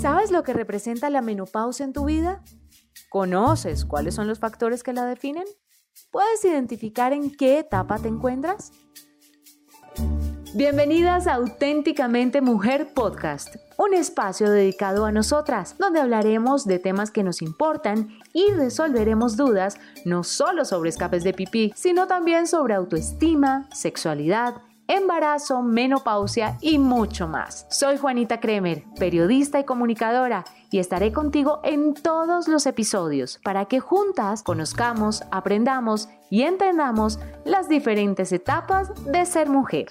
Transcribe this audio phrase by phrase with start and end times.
[0.00, 2.42] ¿Sabes lo que representa la menopausia en tu vida?
[3.08, 5.44] ¿Conoces cuáles son los factores que la definen?
[6.10, 8.72] ¿Puedes identificar en qué etapa te encuentras?
[10.54, 17.22] Bienvenidas a Auténticamente Mujer Podcast, un espacio dedicado a nosotras, donde hablaremos de temas que
[17.22, 23.66] nos importan y resolveremos dudas no solo sobre escapes de pipí, sino también sobre autoestima,
[23.74, 24.56] sexualidad,
[24.88, 27.66] embarazo, menopausia y mucho más.
[27.70, 33.80] Soy Juanita Kremer, periodista y comunicadora, y estaré contigo en todos los episodios para que
[33.80, 39.88] juntas conozcamos, aprendamos y entendamos las diferentes etapas de ser mujer.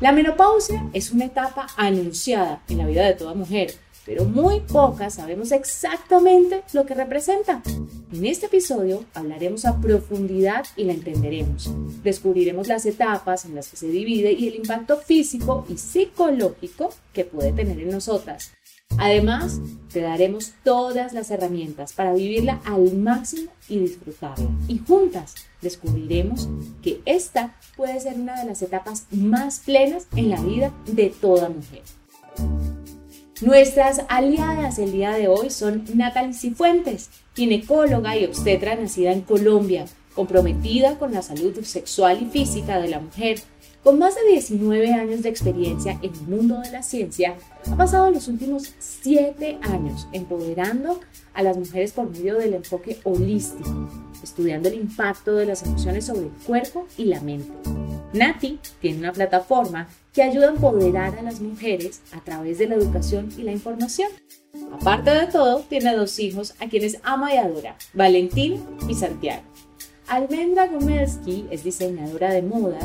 [0.00, 3.72] La menopausia es una etapa anunciada en la vida de toda mujer,
[4.04, 7.62] pero muy pocas sabemos exactamente lo que representa.
[8.12, 11.70] En este episodio hablaremos a profundidad y la entenderemos.
[12.02, 17.24] Descubriremos las etapas en las que se divide y el impacto físico y psicológico que
[17.24, 18.52] puede tener en nosotras.
[18.98, 24.50] Además, te daremos todas las herramientas para vivirla al máximo y disfrutarla.
[24.68, 26.50] Y juntas descubriremos
[26.82, 31.48] que esta puede ser una de las etapas más plenas en la vida de toda
[31.48, 31.80] mujer.
[33.40, 39.86] Nuestras aliadas el día de hoy son Natalie Cifuentes, ginecóloga y obstetra nacida en Colombia,
[40.14, 43.42] comprometida con la salud sexual y física de la mujer
[43.82, 47.34] con más de 19 años de experiencia en el mundo de la ciencia,
[47.68, 51.00] ha pasado los últimos 7 años empoderando
[51.34, 53.88] a las mujeres por medio del enfoque holístico,
[54.22, 57.81] estudiando el impacto de las emociones sobre el cuerpo y la mente.
[58.12, 62.74] Nati tiene una plataforma que ayuda a empoderar a las mujeres a través de la
[62.74, 64.10] educación y la información.
[64.72, 69.42] Aparte de todo, tiene dos hijos a quienes ama y adora, Valentín y Santiago.
[70.08, 72.80] Almendra Gomersky es diseñadora de moda,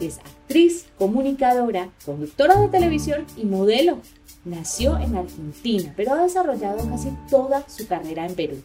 [0.00, 3.98] es actriz, comunicadora, conductora de televisión y modelo.
[4.44, 8.56] Nació en Argentina, pero ha desarrollado casi toda su carrera en Perú.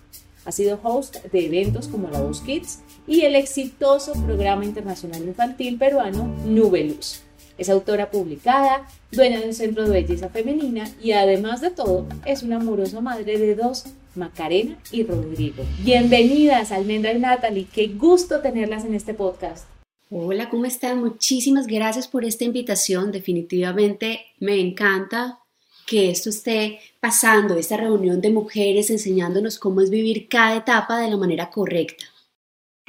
[0.45, 5.77] Ha sido host de eventos como la Voz Kids y el exitoso programa internacional infantil
[5.77, 7.21] peruano Nube Luz.
[7.57, 12.43] Es autora publicada, dueña de un centro de belleza femenina y además de todo es
[12.43, 15.63] una amorosa madre de dos, Macarena y Rodrigo.
[15.83, 19.65] Bienvenidas Almendra y Natalie, qué gusto tenerlas en este podcast.
[20.09, 20.99] Hola, ¿cómo están?
[20.99, 23.11] Muchísimas gracias por esta invitación.
[23.11, 25.39] Definitivamente me encanta
[25.85, 31.09] que esto esté pasando, esta reunión de mujeres enseñándonos cómo es vivir cada etapa de
[31.09, 32.05] la manera correcta.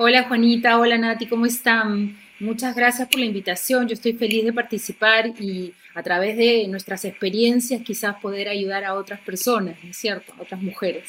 [0.01, 2.17] Hola Juanita, hola Nati, ¿cómo están?
[2.39, 3.89] Muchas gracias por la invitación.
[3.89, 8.95] Yo estoy feliz de participar y a través de nuestras experiencias quizás poder ayudar a
[8.95, 10.33] otras personas, ¿no es cierto?
[10.39, 11.09] A otras mujeres.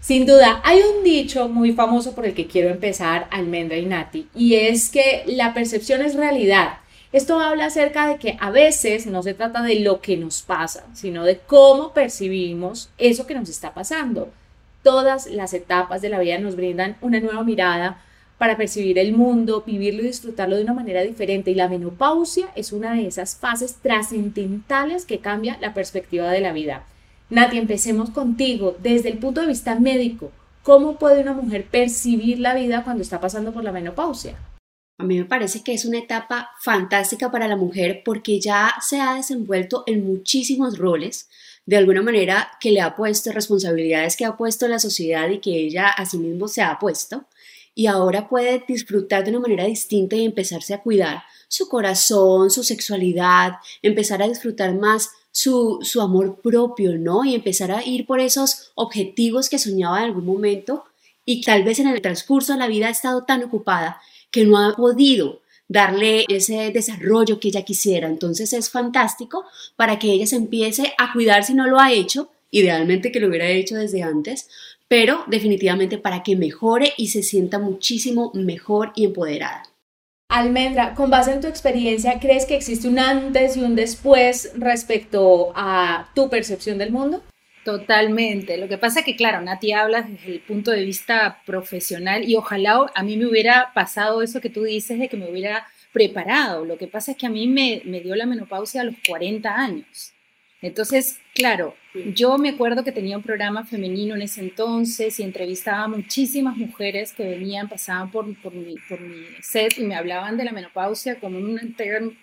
[0.00, 4.26] Sin duda, hay un dicho muy famoso por el que quiero empezar, Almendra y Nati,
[4.34, 6.78] y es que la percepción es realidad.
[7.12, 10.86] Esto habla acerca de que a veces no se trata de lo que nos pasa,
[10.92, 14.32] sino de cómo percibimos eso que nos está pasando.
[14.82, 18.02] Todas las etapas de la vida nos brindan una nueva mirada,
[18.38, 21.50] para percibir el mundo, vivirlo y disfrutarlo de una manera diferente.
[21.50, 26.52] Y la menopausia es una de esas fases trascendentales que cambia la perspectiva de la
[26.52, 26.86] vida.
[27.30, 28.76] Nati, empecemos contigo.
[28.80, 30.30] Desde el punto de vista médico,
[30.62, 34.36] ¿cómo puede una mujer percibir la vida cuando está pasando por la menopausia?
[35.00, 39.00] A mí me parece que es una etapa fantástica para la mujer porque ya se
[39.00, 41.28] ha desenvuelto en muchísimos roles,
[41.66, 45.50] de alguna manera que le ha puesto responsabilidades que ha puesto la sociedad y que
[45.50, 47.26] ella a sí mismo se ha puesto
[47.78, 52.64] y ahora puede disfrutar de una manera distinta y empezarse a cuidar su corazón, su
[52.64, 53.52] sexualidad,
[53.82, 57.24] empezar a disfrutar más su, su amor propio, ¿no?
[57.24, 60.86] Y empezar a ir por esos objetivos que soñaba en algún momento
[61.24, 64.00] y tal vez en el transcurso de la vida ha estado tan ocupada
[64.32, 68.08] que no ha podido darle ese desarrollo que ella quisiera.
[68.08, 69.44] Entonces es fantástico
[69.76, 73.28] para que ella se empiece a cuidar si no lo ha hecho, idealmente que lo
[73.28, 74.48] hubiera hecho desde antes,
[74.88, 79.62] pero definitivamente para que mejore y se sienta muchísimo mejor y empoderada.
[80.30, 85.52] Almendra, con base en tu experiencia, ¿crees que existe un antes y un después respecto
[85.54, 87.22] a tu percepción del mundo?
[87.64, 88.56] Totalmente.
[88.58, 92.34] Lo que pasa es que, claro, Nati habla desde el punto de vista profesional y
[92.36, 96.64] ojalá a mí me hubiera pasado eso que tú dices de que me hubiera preparado.
[96.64, 99.54] Lo que pasa es que a mí me, me dio la menopausia a los 40
[99.54, 100.12] años.
[100.60, 101.76] Entonces, claro,
[102.14, 106.56] yo me acuerdo que tenía un programa femenino en ese entonces y entrevistaba a muchísimas
[106.56, 110.52] mujeres que venían, pasaban por, por, mi, por mi set y me hablaban de la
[110.52, 111.76] menopausia como un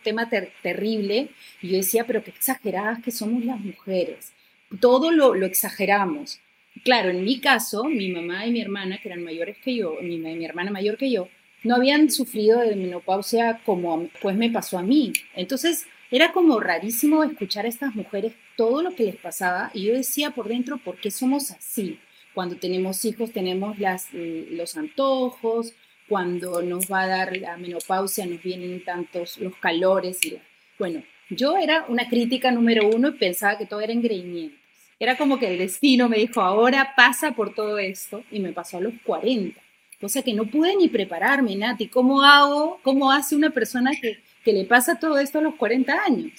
[0.04, 1.30] tema terrible.
[1.62, 4.34] Y yo decía, pero qué exageradas que somos las mujeres.
[4.82, 6.40] Todo lo, lo exageramos.
[6.84, 10.18] Claro, en mi caso, mi mamá y mi hermana, que eran mayores que yo, mi,
[10.18, 11.30] mi hermana mayor que yo,
[11.64, 15.14] no habían sufrido de menopausia como pues me pasó a mí.
[15.36, 19.94] Entonces, era como rarísimo escuchar a estas mujeres todo lo que les pasaba y yo
[19.94, 22.00] decía por dentro, ¿por qué somos así?
[22.34, 25.74] Cuando tenemos hijos tenemos las, mm, los antojos,
[26.08, 30.38] cuando nos va a dar la menopausia nos vienen tantos los calores y
[30.78, 34.60] bueno, yo era una crítica número uno y pensaba que todo era engreimientos.
[35.00, 38.78] Era como que el destino me dijo, ahora pasa por todo esto y me pasó
[38.78, 39.60] a los 40.
[40.00, 41.88] Cosa que no pude ni prepararme, Nati.
[41.88, 42.80] ¿Cómo hago?
[42.84, 46.32] ¿Cómo hace una persona que, que le pasa todo esto a los 40 años?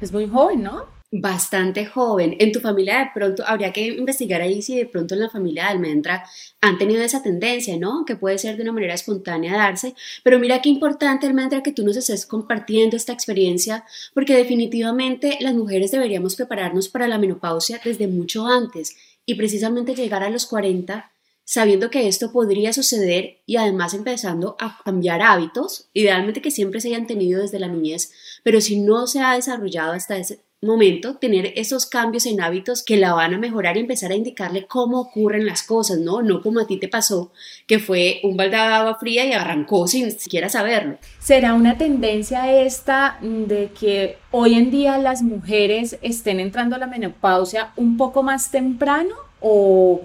[0.00, 0.94] Es muy joven, ¿no?
[1.10, 2.36] bastante joven.
[2.38, 5.64] En tu familia de pronto habría que investigar ahí si de pronto en la familia
[5.64, 6.24] de almendra
[6.60, 8.04] han tenido esa tendencia, ¿no?
[8.04, 9.94] Que puede ser de una manera espontánea darse.
[10.24, 15.54] Pero mira qué importante, almendra, que tú nos estés compartiendo esta experiencia, porque definitivamente las
[15.54, 21.12] mujeres deberíamos prepararnos para la menopausia desde mucho antes y precisamente llegar a los 40
[21.46, 26.88] sabiendo que esto podría suceder y además empezando a cambiar hábitos, idealmente que siempre se
[26.88, 28.12] hayan tenido desde la niñez,
[28.42, 32.96] pero si no se ha desarrollado hasta ese momento tener esos cambios en hábitos que
[32.96, 36.20] la van a mejorar y empezar a indicarle cómo ocurren las cosas, ¿no?
[36.20, 37.30] No como a ti te pasó,
[37.68, 40.98] que fue un balde de agua fría y arrancó sin siquiera saberlo.
[41.20, 46.88] ¿Será una tendencia esta de que hoy en día las mujeres estén entrando a la
[46.88, 50.00] menopausia un poco más temprano o,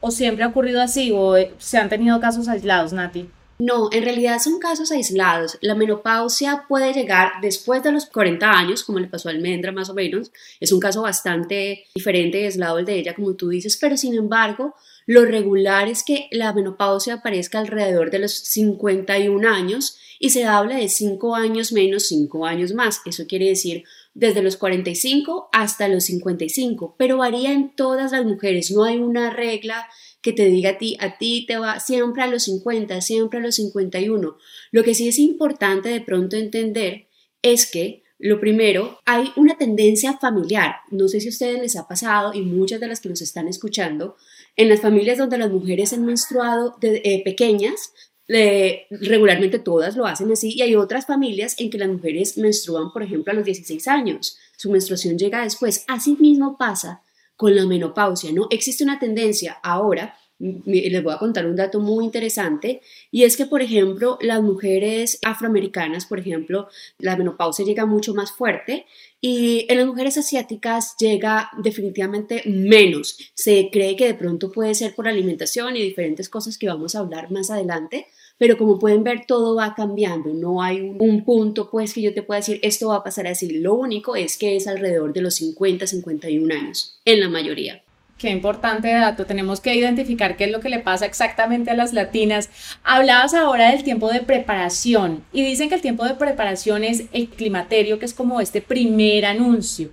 [0.00, 3.28] o siempre ha ocurrido así o se han tenido casos aislados, Nati?
[3.60, 5.58] No, en realidad son casos aislados.
[5.60, 9.90] La menopausia puede llegar después de los 40 años, como le pasó a Almendra más
[9.90, 10.30] o menos.
[10.60, 14.14] Es un caso bastante diferente y aislado el de ella, como tú dices, pero sin
[14.14, 20.44] embargo, lo regular es que la menopausia aparezca alrededor de los 51 años y se
[20.44, 23.00] habla de 5 años menos, 5 años más.
[23.06, 23.82] Eso quiere decir
[24.18, 28.72] desde los 45 hasta los 55, pero varía en todas las mujeres.
[28.72, 29.88] No hay una regla
[30.20, 33.42] que te diga a ti, a ti te va siempre a los 50, siempre a
[33.42, 34.36] los 51.
[34.72, 37.06] Lo que sí es importante de pronto entender
[37.42, 40.74] es que lo primero, hay una tendencia familiar.
[40.90, 43.46] No sé si a ustedes les ha pasado y muchas de las que nos están
[43.46, 44.16] escuchando,
[44.56, 47.92] en las familias donde las mujeres han menstruado de, eh, pequeñas,
[48.28, 53.02] regularmente todas lo hacen así y hay otras familias en que las mujeres menstruan, por
[53.02, 54.36] ejemplo, a los 16 años.
[54.56, 55.84] Su menstruación llega después.
[55.88, 57.02] Así mismo pasa
[57.36, 58.48] con la menopausia, ¿no?
[58.50, 62.80] Existe una tendencia ahora, les voy a contar un dato muy interesante,
[63.10, 68.32] y es que, por ejemplo, las mujeres afroamericanas, por ejemplo, la menopausia llega mucho más
[68.32, 68.86] fuerte
[69.20, 73.16] y en las mujeres asiáticas llega definitivamente menos.
[73.34, 77.00] Se cree que de pronto puede ser por alimentación y diferentes cosas que vamos a
[77.00, 78.06] hablar más adelante,
[78.38, 82.22] pero como pueden ver todo va cambiando, no hay un, punto pues que yo te
[82.22, 85.34] pueda decir esto va a pasar así, lo único es que es alrededor de los
[85.34, 87.82] 50, 51 años, en la mayoría.
[88.16, 91.92] Qué importante dato, tenemos que identificar qué es lo que le pasa exactamente a las
[91.92, 92.50] latinas.
[92.82, 97.28] Hablabas ahora del tiempo de preparación y dicen que el tiempo de preparación es el
[97.28, 99.90] climaterio, que es como este primer anuncio.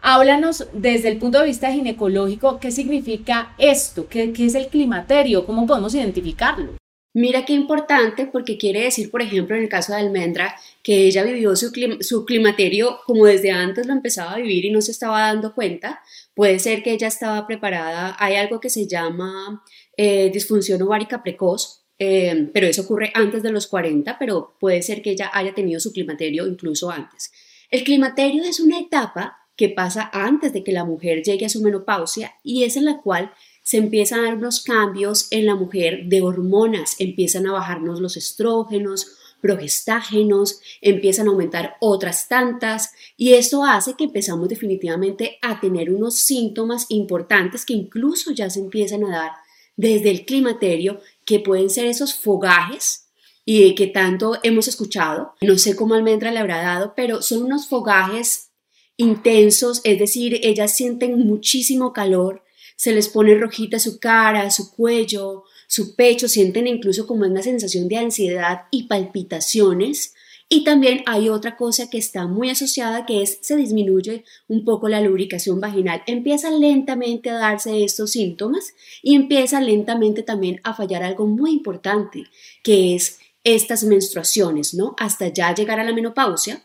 [0.00, 4.08] Háblanos desde el punto de vista ginecológico, ¿qué significa esto?
[4.08, 5.44] ¿Qué, qué es el climaterio?
[5.44, 6.79] ¿Cómo podemos identificarlo?
[7.12, 11.24] Mira qué importante porque quiere decir, por ejemplo, en el caso de Almendra, que ella
[11.24, 15.52] vivió su, climaterio como desde antes lo empezaba a vivir y no se estaba dando
[15.52, 16.02] cuenta.
[16.34, 18.16] Puede ser que ella estaba preparada.
[18.20, 19.64] Hay algo que se llama
[19.96, 25.02] eh, disfunción ovárica precoz, eh, pero eso ocurre antes de los 40, pero puede ser
[25.02, 27.32] que ella haya tenido su climaterio incluso antes.
[27.70, 31.60] El climaterio es una etapa que pasa antes de que la mujer llegue a su
[31.60, 36.06] menopausia y es en la cual se empiezan a dar unos cambios en la mujer
[36.06, 43.64] de hormonas, empiezan a bajarnos los estrógenos, progestágenos, empiezan a aumentar otras tantas y esto
[43.64, 49.10] hace que empezamos definitivamente a tener unos síntomas importantes que incluso ya se empiezan a
[49.10, 49.32] dar
[49.76, 53.08] desde el climaterio, que pueden ser esos fogajes
[53.46, 55.34] y que tanto hemos escuchado.
[55.40, 58.50] No sé cómo almendra le habrá dado, pero son unos fogajes
[58.96, 62.44] intensos, es decir, ellas sienten muchísimo calor,
[62.80, 67.88] se les pone rojita su cara, su cuello, su pecho, sienten incluso como una sensación
[67.88, 70.14] de ansiedad y palpitaciones.
[70.48, 74.88] Y también hay otra cosa que está muy asociada que es se disminuye un poco
[74.88, 76.02] la lubricación vaginal.
[76.06, 78.72] Empieza lentamente a darse estos síntomas
[79.02, 82.24] y empieza lentamente también a fallar algo muy importante,
[82.62, 84.94] que es estas menstruaciones, ¿no?
[84.98, 86.62] Hasta ya llegar a la menopausia,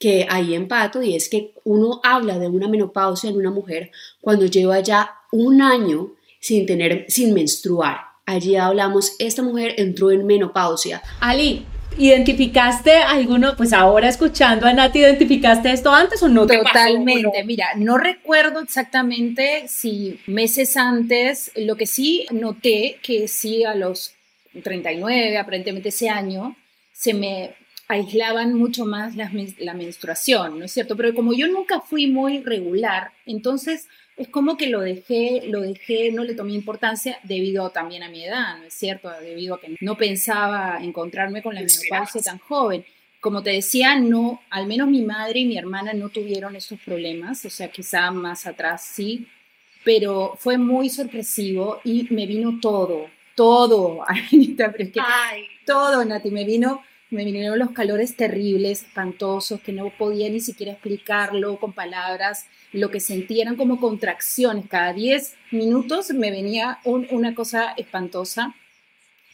[0.00, 4.46] que ahí empato y es que uno habla de una menopausia en una mujer cuando
[4.46, 7.98] lleva ya un año sin tener, sin menstruar.
[8.24, 11.02] Allí hablamos, esta mujer entró en menopausia.
[11.20, 11.66] Ali,
[11.98, 16.46] ¿Identificaste alguno, pues ahora escuchando a Nati, ¿identificaste esto antes o no?
[16.46, 23.74] Totalmente, mira, no recuerdo exactamente si meses antes, lo que sí noté que sí a
[23.74, 24.14] los
[24.62, 26.56] 39, aparentemente ese año,
[26.92, 27.56] se me
[27.88, 30.96] aislaban mucho más la, la menstruación, ¿no es cierto?
[30.96, 33.86] Pero como yo nunca fui muy regular, entonces
[34.22, 38.24] es como que lo dejé, lo dejé, no le tomé importancia debido también a mi
[38.24, 39.10] edad, ¿no es cierto?
[39.20, 42.84] Debido a que no pensaba encontrarme con la menopausia tan joven.
[43.20, 47.44] Como te decía, no, al menos mi madre y mi hermana no tuvieron esos problemas,
[47.44, 49.26] o sea, quizá más atrás sí,
[49.84, 55.00] pero fue muy sorpresivo y me vino todo, todo, Anita, pero es que
[55.66, 60.72] todo, Nati, me vino me vinieron los calores terribles, espantosos, que no podía ni siquiera
[60.72, 62.46] explicarlo con palabras.
[62.72, 64.66] Lo que sentía eran como contracciones.
[64.68, 68.54] Cada 10 minutos me venía una cosa espantosa.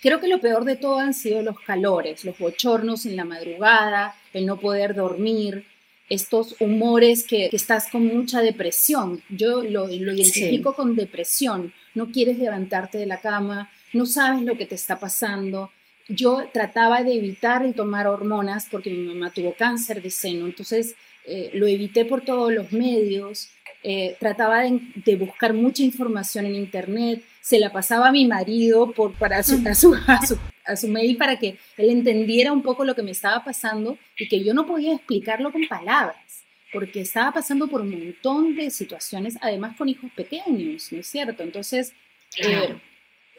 [0.02, 4.14] Creo que lo peor de todo han sido los calores, los bochornos en la madrugada,
[4.32, 5.64] el no poder dormir,
[6.08, 9.22] estos humores que, estás con mucha depresión.
[9.28, 11.72] Yo lo, identifico con depresión.
[11.94, 15.70] No quieres levantarte de la cama, no sabes lo que te está pasando
[16.08, 20.94] yo trataba de evitar el tomar hormonas porque mi mamá tuvo cáncer de seno, entonces
[21.24, 23.50] eh, lo evité por todos los medios,
[23.82, 29.12] eh, trataba de, buscar mucha información en internet, se la pasaba a mi marido por,
[29.12, 29.94] para su, a, su,
[30.64, 34.28] a, su, mail para que él entendiera un poco lo que me estaba pasando y
[34.28, 36.16] que yo no podía explicarlo con palabras
[36.72, 41.42] porque estaba pasando por un montón de situaciones, además con hijos pequeños, ¿no es cierto?
[41.42, 41.92] Entonces,
[42.36, 42.74] eh,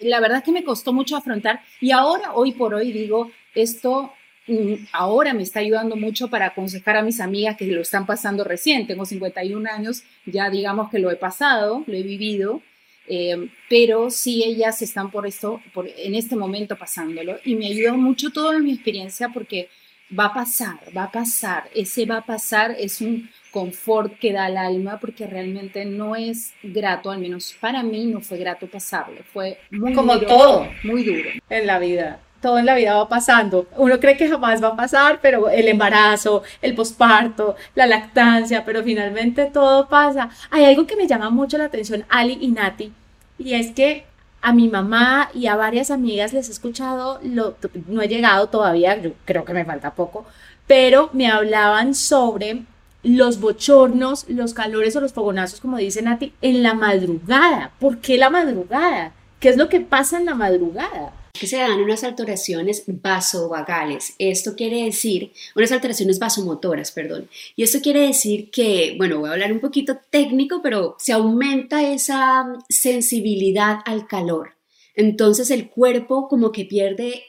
[0.01, 4.13] la verdad que me costó mucho afrontar y ahora, hoy por hoy, digo, esto
[4.48, 8.44] mm, ahora me está ayudando mucho para aconsejar a mis amigas que lo están pasando
[8.44, 8.88] recién.
[8.88, 12.62] Tengo 51 años, ya digamos que lo he pasado, lo he vivido,
[13.08, 17.96] eh, pero sí ellas están por esto, por, en este momento pasándolo y me ayudó
[17.98, 19.70] mucho toda mi experiencia porque
[20.18, 24.46] va a pasar, va a pasar, ese va a pasar es un confort que da
[24.46, 29.22] al alma porque realmente no es grato, al menos para mí no fue grato pasarlo,
[29.34, 32.20] fue muy como todo, muy duro en la vida.
[32.41, 33.68] Todo en la vida va pasando.
[33.75, 38.82] Uno cree que jamás va a pasar, pero el embarazo, el posparto, la lactancia, pero
[38.82, 40.29] finalmente todo pasa.
[40.50, 42.94] Hay algo que me llama mucho la atención, Ali y Nati,
[43.38, 44.06] y es que
[44.41, 47.56] a mi mamá y a varias amigas les he escuchado, lo,
[47.88, 50.25] no he llegado todavía, yo creo que me falta poco,
[50.65, 52.63] pero me hablaban sobre
[53.03, 57.72] los bochornos, los calores o los fogonazos, como dice Nati, en la madrugada.
[57.79, 59.13] ¿Por qué la madrugada?
[59.39, 61.13] ¿Qué es lo que pasa en la madrugada?
[61.39, 64.13] que se dan unas alteraciones vasovagales.
[64.20, 67.29] Esto quiere decir, unas alteraciones vasomotoras, perdón.
[67.56, 71.82] Y esto quiere decir que, bueno, voy a hablar un poquito técnico, pero se aumenta
[71.82, 74.56] esa sensibilidad al calor.
[74.96, 77.24] Entonces el cuerpo como que pierde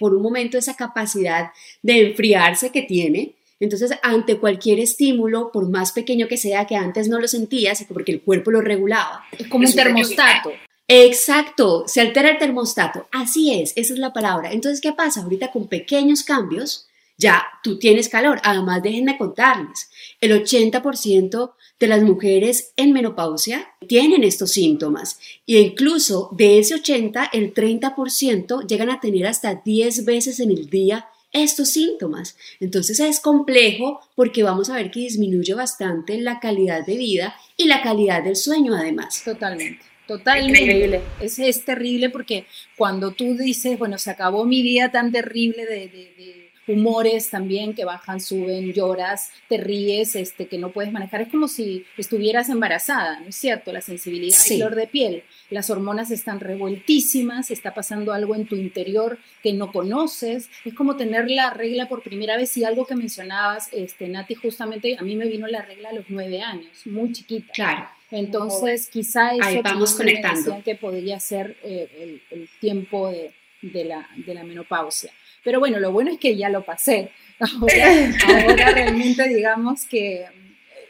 [0.00, 1.50] por un momento esa capacidad
[1.80, 3.36] de enfriarse que tiene.
[3.62, 8.10] Entonces, ante cualquier estímulo, por más pequeño que sea, que antes no lo sentías, porque
[8.10, 9.24] el cuerpo lo regulaba.
[9.38, 10.50] Es como un termostato.
[10.88, 13.06] Exacto, se altera el termostato.
[13.12, 14.50] Así es, esa es la palabra.
[14.50, 15.22] Entonces, ¿qué pasa?
[15.22, 18.40] Ahorita con pequeños cambios, ya tú tienes calor.
[18.42, 19.88] Además, déjenme contarles,
[20.20, 25.20] el 80% de las mujeres en menopausia tienen estos síntomas.
[25.46, 30.68] E incluso de ese 80, el 30% llegan a tener hasta 10 veces en el
[30.68, 32.36] día estos síntomas.
[32.60, 37.66] Entonces es complejo porque vamos a ver que disminuye bastante la calidad de vida y
[37.66, 39.22] la calidad del sueño además.
[39.24, 39.92] Totalmente.
[40.06, 41.00] Totalmente.
[41.20, 42.46] Es, es terrible porque
[42.76, 48.20] cuando tú dices, bueno, se acabó mi día tan terrible de, humores también que bajan,
[48.20, 51.22] suben, lloras, te ríes, este, que no puedes manejar.
[51.22, 53.72] Es como si estuvieras embarazada, ¿no es cierto?
[53.72, 54.56] La sensibilidad sí.
[54.56, 55.24] flor de piel.
[55.50, 60.50] Las hormonas están revueltísimas, está pasando algo en tu interior que no conoces.
[60.64, 64.96] Es como tener la regla por primera vez y algo que mencionabas, este, Nati, justamente
[64.98, 67.52] a mí me vino la regla a los nueve años, muy chiquita.
[67.52, 67.88] Claro.
[68.12, 70.62] Entonces, quizá eso Ahí vamos conectando.
[70.62, 73.32] que podría ser eh, el, tiempo de,
[73.84, 75.10] la, de, la, menopausia.
[75.44, 77.10] Pero bueno, lo bueno es que ya lo pasé.
[77.40, 80.26] Ahora, realmente digamos que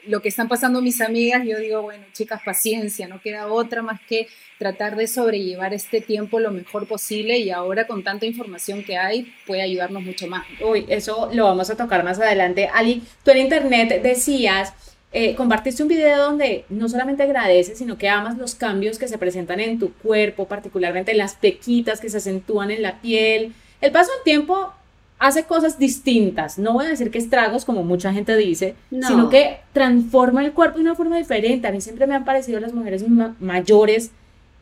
[0.07, 4.01] lo que están pasando mis amigas, yo digo, bueno, chicas, paciencia, no queda otra más
[4.09, 4.27] que
[4.59, 9.33] tratar de sobrellevar este tiempo lo mejor posible y ahora con tanta información que hay
[9.47, 10.45] puede ayudarnos mucho más.
[10.61, 12.69] Uy, eso lo vamos a tocar más adelante.
[12.73, 14.73] Ali, tú en internet decías
[15.15, 19.19] eh, compartiste un video donde no solamente agradeces, sino que amas los cambios que se
[19.19, 23.53] presentan en tu cuerpo, particularmente las pequitas que se acentúan en la piel.
[23.83, 24.73] El paso del tiempo
[25.19, 26.59] hace cosas distintas.
[26.59, 30.79] No voy a decir que estragos, como mucha gente dice, sino que transforma el cuerpo
[30.79, 31.69] de una forma diferente.
[31.69, 33.05] A mí siempre me han parecido las mujeres
[33.39, 34.11] mayores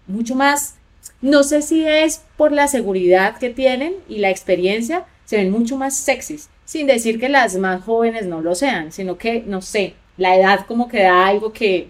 [0.06, 0.74] mucho más,
[1.20, 5.76] no sé si es por la seguridad que tienen y la experiencia, se ven mucho
[5.76, 6.48] más sexys.
[6.64, 10.66] Sin decir que las más jóvenes no lo sean, sino que, no sé, la edad
[10.66, 11.88] como que da algo que,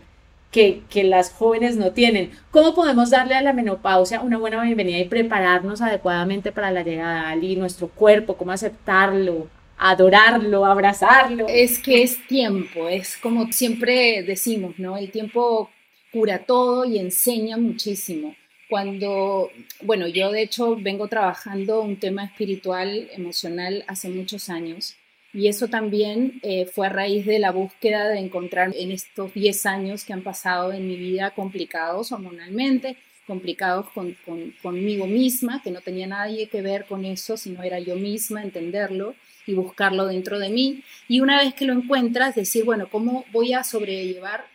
[0.51, 2.31] que, las jóvenes no tienen.
[2.51, 7.31] ¿Cómo podemos darle a la menopausia una buena bienvenida y prepararnos adecuadamente para la llegada
[7.31, 11.47] Ali, nuestro cuerpo, cómo aceptarlo, adorarlo, abrazarlo.
[11.49, 14.97] Es que es tiempo, es como siempre decimos, ¿no?
[14.97, 15.71] El tiempo
[16.13, 18.35] cura todo y enseña muchísimo.
[18.69, 19.51] Cuando,
[19.83, 24.97] bueno, yo de hecho vengo trabajando un tema espiritual, emocional hace muchos años
[25.33, 29.67] y eso también eh, fue a raíz de la búsqueda de encontrar en estos 10
[29.67, 32.97] años que han pasado en mi vida complicados hormonalmente,
[33.27, 34.17] complicados con,
[34.61, 39.15] conmigo misma, que no tenía nadie que ver con eso, sino era yo misma, entenderlo
[39.47, 40.83] y buscarlo dentro de mí.
[41.07, 44.47] Y una vez que lo encuentras, decir, bueno, ¿cómo voy a sobrellevar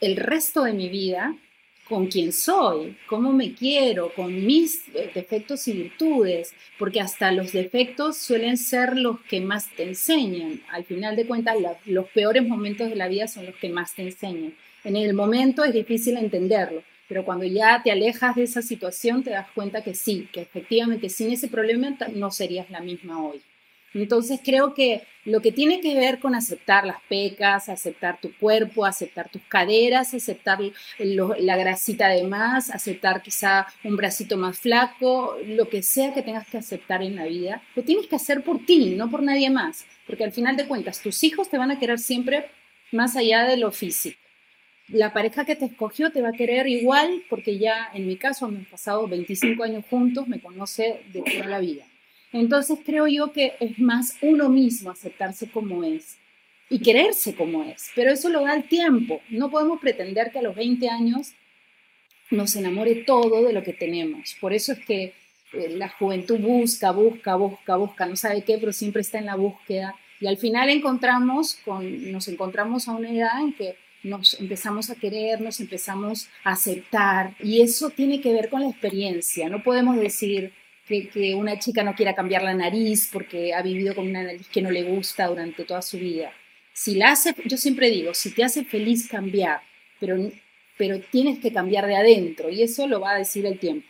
[0.00, 1.36] el resto de mi vida
[1.90, 8.16] con quién soy, cómo me quiero, con mis defectos y virtudes, porque hasta los defectos
[8.16, 10.62] suelen ser los que más te enseñan.
[10.70, 11.56] Al final de cuentas,
[11.86, 14.54] los peores momentos de la vida son los que más te enseñan.
[14.84, 19.30] En el momento es difícil entenderlo, pero cuando ya te alejas de esa situación te
[19.30, 23.42] das cuenta que sí, que efectivamente sin ese problema no serías la misma hoy.
[23.94, 28.86] Entonces creo que lo que tiene que ver con aceptar las pecas, aceptar tu cuerpo,
[28.86, 30.60] aceptar tus caderas, aceptar
[30.98, 36.46] la grasita de más, aceptar quizá un bracito más flaco, lo que sea que tengas
[36.48, 39.84] que aceptar en la vida, lo tienes que hacer por ti, no por nadie más,
[40.06, 42.46] porque al final de cuentas tus hijos te van a querer siempre
[42.92, 44.18] más allá de lo físico.
[44.88, 48.48] La pareja que te escogió te va a querer igual porque ya en mi caso
[48.48, 51.89] hemos pasado 25 años juntos, me conoce de toda la vida
[52.32, 56.16] entonces creo yo que es más uno mismo aceptarse como es
[56.68, 59.20] y quererse como es, pero eso lo da el tiempo.
[59.28, 61.32] No podemos pretender que a los 20 años
[62.30, 64.36] nos enamore todo de lo que tenemos.
[64.40, 65.12] Por eso es que
[65.52, 69.34] eh, la juventud busca, busca, busca, busca, no sabe qué, pero siempre está en la
[69.34, 69.96] búsqueda.
[70.20, 74.94] Y al final encontramos con, nos encontramos a una edad en que nos empezamos a
[74.94, 77.34] querer, nos empezamos a aceptar.
[77.40, 79.48] Y eso tiene que ver con la experiencia.
[79.48, 80.52] No podemos decir,
[80.90, 84.62] que, una chica no quiera cambiar la nariz porque ha vivido con una nariz que
[84.62, 86.32] no le gusta durante toda su vida.
[86.72, 89.60] Si la hace, yo siempre digo, si te hace feliz cambiar,
[89.98, 90.16] pero,
[90.76, 93.86] pero tienes que cambiar de adentro y eso lo va a decir el tiempo.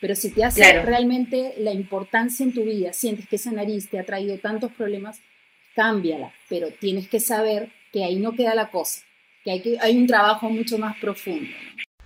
[0.00, 3.98] Pero si te hace realmente la importancia en tu vida, sientes que esa nariz te
[3.98, 5.20] ha traído tantos problemas,
[5.74, 9.02] cámbiala, pero tienes que saber que ahí no queda la cosa,
[9.44, 11.48] que hay, que, hay un trabajo mucho más profundo.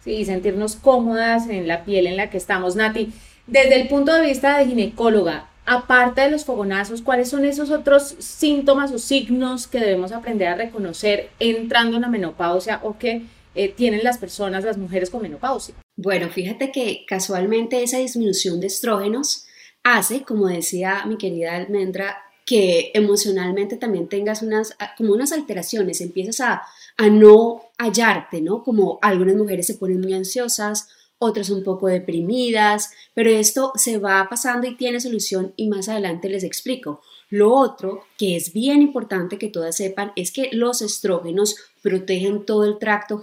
[0.01, 3.11] Sí, sentirnos cómodas en la piel en la que estamos, Nati.
[3.49, 8.15] Desde el punto de vista de ginecóloga, aparte de los fogonazos, ¿cuáles son esos otros
[8.19, 13.23] síntomas o signos que debemos aprender a reconocer entrando en la menopausia o que
[13.55, 15.75] eh, tienen las personas, las mujeres con menopausia?
[15.97, 19.47] Bueno, fíjate que casualmente esa disminución de estrógenos
[19.83, 26.41] hace, como decía mi querida Almendra, que emocionalmente también tengas unas, como unas alteraciones, empiezas
[26.41, 26.63] a,
[26.99, 28.63] a no hallarte, ¿no?
[28.63, 34.27] Como algunas mujeres se ponen muy ansiosas otras un poco deprimidas, pero esto se va
[34.31, 37.03] pasando y tiene solución y más adelante les explico.
[37.31, 42.65] Lo otro que es bien importante que todas sepan es que los estrógenos protegen todo
[42.65, 43.21] el tracto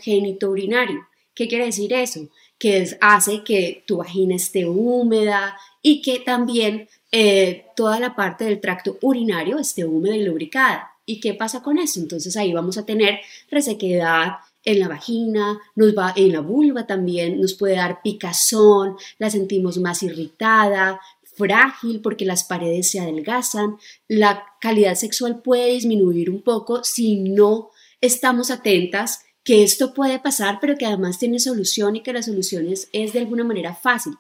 [0.48, 1.08] urinario.
[1.34, 2.28] ¿Qué quiere decir eso?
[2.58, 8.62] Que hace que tu vagina esté húmeda y que también eh, toda la parte del
[8.62, 10.92] tracto urinario esté húmeda y lubricada.
[11.06, 12.00] ¿Y qué pasa con eso?
[12.00, 17.40] Entonces ahí vamos a tener resequedad, en la vagina, nos va en la vulva también,
[17.40, 21.00] nos puede dar picazón, la sentimos más irritada,
[21.36, 27.70] frágil porque las paredes se adelgazan, la calidad sexual puede disminuir un poco si no
[28.02, 32.68] estamos atentas que esto puede pasar, pero que además tiene solución y que la solución
[32.68, 34.14] es, es de alguna manera fácil.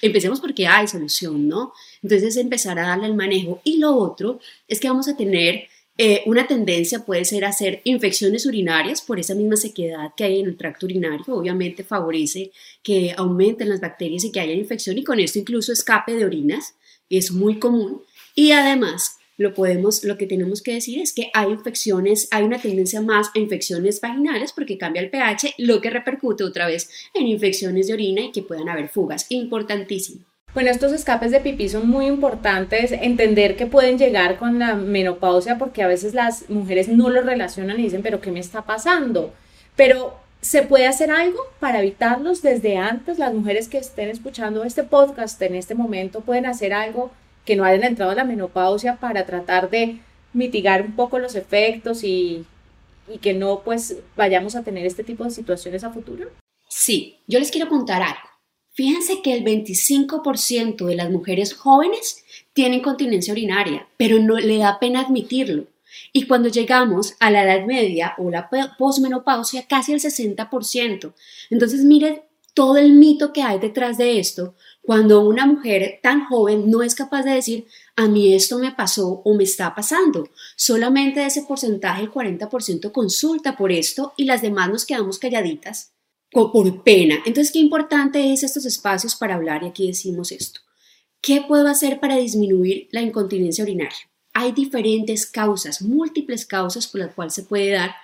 [0.00, 1.72] Empecemos porque hay solución, ¿no?
[2.02, 3.60] Entonces empezar a darle el manejo.
[3.64, 5.64] Y lo otro es que vamos a tener
[6.00, 10.46] eh, una tendencia puede ser hacer infecciones urinarias por esa misma sequedad que hay en
[10.46, 11.24] el tracto urinario.
[11.26, 12.52] Obviamente favorece
[12.84, 16.76] que aumenten las bacterias y que haya infección y con esto incluso escape de orinas.
[17.10, 18.02] Es muy común.
[18.36, 22.60] Y además, lo, podemos, lo que tenemos que decir es que hay infecciones, hay una
[22.60, 27.26] tendencia más a infecciones vaginales porque cambia el pH, lo que repercute otra vez en
[27.26, 29.26] infecciones de orina y que puedan haber fugas.
[29.30, 30.27] Importantísimo.
[30.54, 35.58] Bueno, estos escapes de pipí son muy importantes, entender que pueden llegar con la menopausia
[35.58, 39.32] porque a veces las mujeres no lo relacionan y dicen, pero ¿qué me está pasando?
[39.76, 43.18] Pero ¿se puede hacer algo para evitarlos desde antes?
[43.18, 47.10] Las mujeres que estén escuchando este podcast en este momento pueden hacer algo
[47.44, 50.00] que no hayan entrado a la menopausia para tratar de
[50.32, 52.44] mitigar un poco los efectos y,
[53.08, 56.30] y que no pues vayamos a tener este tipo de situaciones a futuro?
[56.68, 58.27] Sí, yo les quiero contar algo.
[58.78, 64.78] Fíjense que el 25% de las mujeres jóvenes tienen continencia urinaria, pero no le da
[64.78, 65.64] pena admitirlo.
[66.12, 71.12] Y cuando llegamos a la edad media o la posmenopausia, casi el 60%.
[71.50, 72.22] Entonces, miren
[72.54, 76.94] todo el mito que hay detrás de esto, Cuando una mujer tan joven no es
[76.94, 82.02] capaz de decir, a mí esto me pasó o me está pasando, solamente ese porcentaje,
[82.02, 85.97] el 40%, consulta por esto y las demás nos quedamos calladitas
[86.30, 87.16] por pena.
[87.24, 90.60] Entonces, qué importante es estos espacios para hablar y aquí decimos esto.
[91.20, 93.98] ¿Qué puedo hacer para disminuir la incontinencia urinaria?
[94.34, 97.94] Hay diferentes causas, múltiples causas por las cuales se puede dar,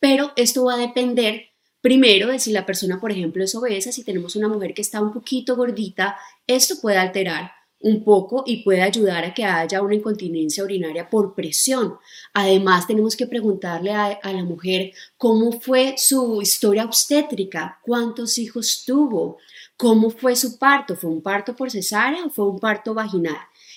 [0.00, 4.02] pero esto va a depender primero de si la persona, por ejemplo, es obesa, si
[4.02, 6.16] tenemos una mujer que está un poquito gordita,
[6.46, 7.52] esto puede alterar
[7.84, 11.98] un poco y puede ayudar a que haya una incontinencia urinaria por presión.
[12.32, 19.36] Además, tenemos que preguntarle a, la mujer cómo fue su historia obstétrica, cuántos hijos tuvo,
[19.76, 23.36] cómo fue su parto, fue un parto por cesárea o fue un parto vaginal.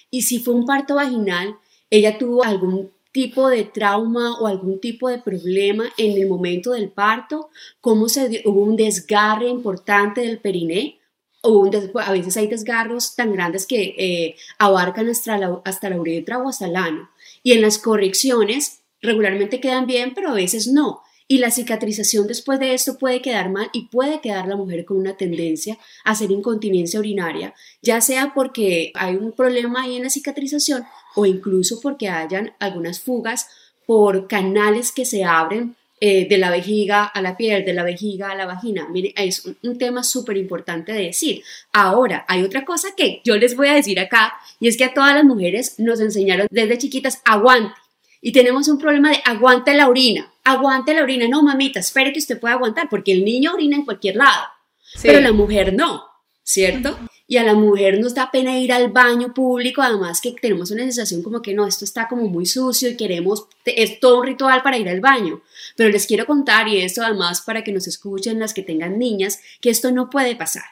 [0.10, 1.58] Y si fue un parto vaginal,
[1.90, 6.90] ella tuvo algún tipo de trauma o algún tipo de problema en el momento del
[6.90, 7.50] parto,
[7.82, 10.98] cómo se hubo un desgarre importante del periné
[11.44, 16.50] a veces hay desgarros tan grandes que eh, abarcan hasta la, hasta la uretra o
[16.50, 17.10] hasta el ano.
[17.44, 21.02] Y en las correcciones regularmente quedan bien, pero a veces no.
[21.30, 24.98] Y la cicatrización después de esto puede quedar mal y puede quedar la mujer con
[24.98, 30.10] una tendencia a hacer incontinencia urinaria, ya sea porque hay un problema ahí en la
[30.10, 33.50] cicatrización o incluso porque hayan algunas fugas
[33.86, 38.30] por canales que se abren eh, de la vejiga a la piel, de la vejiga
[38.30, 38.88] a la vagina.
[38.88, 41.44] Mire, es un, tema súper importante de decir.
[41.74, 44.94] Ahora, hay otra cosa que yo les voy a decir acá, y es que a
[44.94, 47.74] todas las mujeres nos enseñaron desde chiquitas, aguante.
[48.22, 51.28] Y tenemos un problema de aguante la orina, aguante la orina.
[51.28, 54.46] No, mamita, espere que usted pueda aguantar, porque el niño orina en cualquier lado,
[55.02, 56.04] pero la mujer no,
[56.44, 56.96] ¿cierto?
[57.28, 60.84] y a la mujer nos da pena ir al baño público, además que tenemos una
[60.84, 64.64] sensación como que no, esto está como muy sucio y queremos, es todo un ritual
[64.64, 65.42] para ir al baño.
[65.78, 69.40] Pero les quiero contar, y esto además para que nos escuchen las que tengan niñas,
[69.62, 70.64] que esto no puede pasar.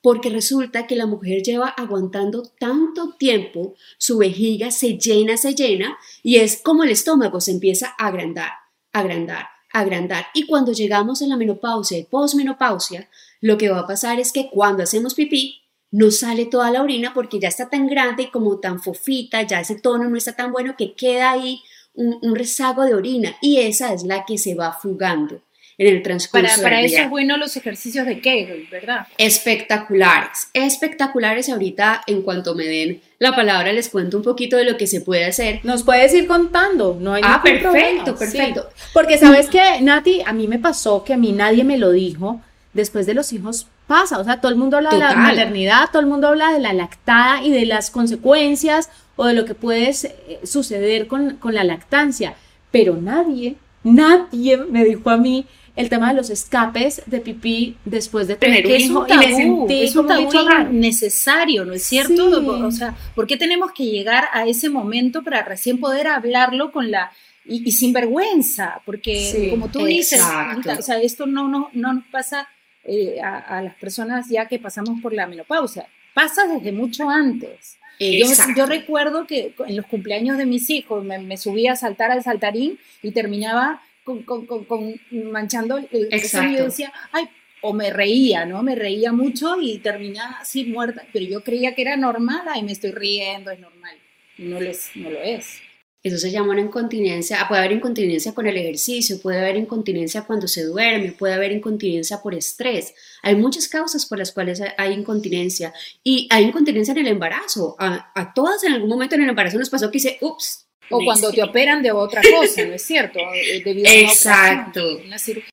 [0.00, 5.98] Porque resulta que la mujer lleva aguantando tanto tiempo, su vejiga se llena, se llena,
[6.22, 8.50] y es como el estómago se empieza a agrandar,
[8.92, 10.26] agrandar, agrandar.
[10.34, 13.10] Y cuando llegamos a la menopausia y posmenopausia,
[13.42, 17.12] lo que va a pasar es que cuando hacemos pipí, no sale toda la orina
[17.12, 20.52] porque ya está tan grande y como tan fofita, ya ese tono no está tan
[20.52, 21.60] bueno que queda ahí
[21.94, 25.40] un, rezago de orina y esa es la que se va fugando
[25.76, 29.08] en el transcurso para, para eso es bueno los ejercicios de Kegel, ¿verdad?
[29.18, 31.48] Espectaculares, espectaculares.
[31.48, 35.00] Ahorita, en cuanto me den la palabra, les cuento un poquito de lo que se
[35.00, 35.60] puede hacer.
[35.64, 38.68] Nos puedes ir contando, no hay Ah, perfecto, perfecto.
[38.92, 42.40] Porque sabes que, Nati, a mí me pasó que a mí nadie me lo dijo
[42.72, 46.00] después de los hijos pasa, o sea, todo el mundo habla de la maternidad, todo
[46.00, 49.90] el mundo habla de la lactada y de las consecuencias o de lo que puede
[49.90, 52.34] eh, suceder con, la lactancia,
[52.70, 55.46] pero nadie, nadie me dijo a mí
[55.76, 59.82] el tema de los escapes de pipí después de tener un hijo y me sentí
[59.82, 60.30] es un tabú
[60.70, 62.28] necesario, ¿no es cierto?
[62.64, 66.90] O sea, ¿por qué tenemos que llegar a ese momento para recién poder hablarlo con
[66.90, 67.10] la
[67.44, 68.82] y, sin vergüenza?
[68.86, 72.48] Porque como tú dices, o sea, esto no, no, no nos pasa
[72.86, 75.86] eh, a, las personas ya que pasamos por la menopausia.
[76.12, 77.78] Pasa desde mucho antes.
[77.98, 82.78] Yo, recuerdo que en los cumpleaños de mis hijos me, subía a saltar al saltarín
[83.02, 87.28] y terminaba con, con, con, manchando el y yo decía, ay,
[87.60, 88.62] o me reía, ¿no?
[88.62, 92.72] Me reía mucho y terminaba así muerta, pero yo creía que era normal, ay, me
[92.72, 93.96] estoy riendo, es normal.
[94.36, 95.60] no, les, no lo es.
[96.04, 97.40] Eso se llama una incontinencia.
[97.40, 101.50] Ah, puede haber incontinencia con el ejercicio, puede haber incontinencia cuando se duerme, puede haber
[101.50, 102.92] incontinencia por estrés.
[103.22, 105.72] Hay muchas causas por las cuales hay incontinencia.
[106.02, 107.74] Y hay incontinencia en el embarazo.
[107.78, 111.04] A, a todas en algún momento en el embarazo nos pasó que dice, ups, o
[111.04, 113.18] cuando te operan de otra cosa, ¿no es cierto?
[113.18, 115.00] Eh, debido Exacto.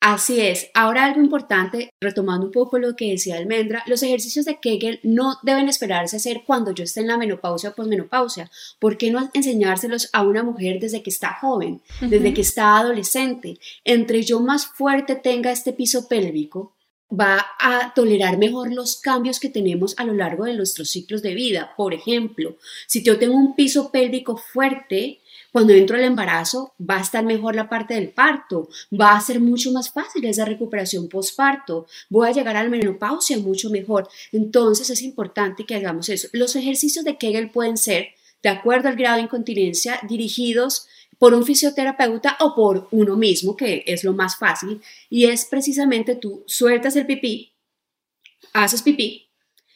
[0.00, 0.70] Así es.
[0.74, 5.38] Ahora algo importante, retomando un poco lo que decía Almendra, los ejercicios de Kegel no
[5.42, 8.50] deben esperarse a hacer cuando yo esté en la menopausia o posmenopausia.
[8.78, 13.58] ¿Por qué no enseñárselos a una mujer desde que está joven, desde que está adolescente?
[13.84, 16.74] Entre yo más fuerte tenga este piso pélvico,
[17.12, 21.34] va a tolerar mejor los cambios que tenemos a lo largo de nuestros ciclos de
[21.34, 21.74] vida.
[21.76, 25.20] Por ejemplo, si yo tengo un piso pélvico fuerte,
[25.52, 29.38] cuando entro al embarazo va a estar mejor la parte del parto, va a ser
[29.38, 34.08] mucho más fácil esa recuperación postparto, voy a llegar a la menopausia mucho mejor.
[34.32, 36.28] Entonces es importante que hagamos eso.
[36.32, 38.08] Los ejercicios de Kegel pueden ser,
[38.42, 40.88] de acuerdo al grado de incontinencia, dirigidos
[41.18, 46.16] por un fisioterapeuta o por uno mismo, que es lo más fácil, y es precisamente
[46.16, 47.52] tú sueltas el pipí,
[48.54, 49.28] haces pipí,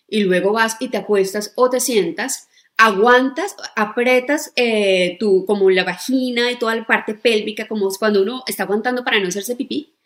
[0.09, 5.85] y luego vas y te acuestas o te sientas aguantas, apretas eh, tu, como la
[5.85, 9.97] vagina y toda la parte pélvica, como cuando uno está aguantando para no hacerse pipí,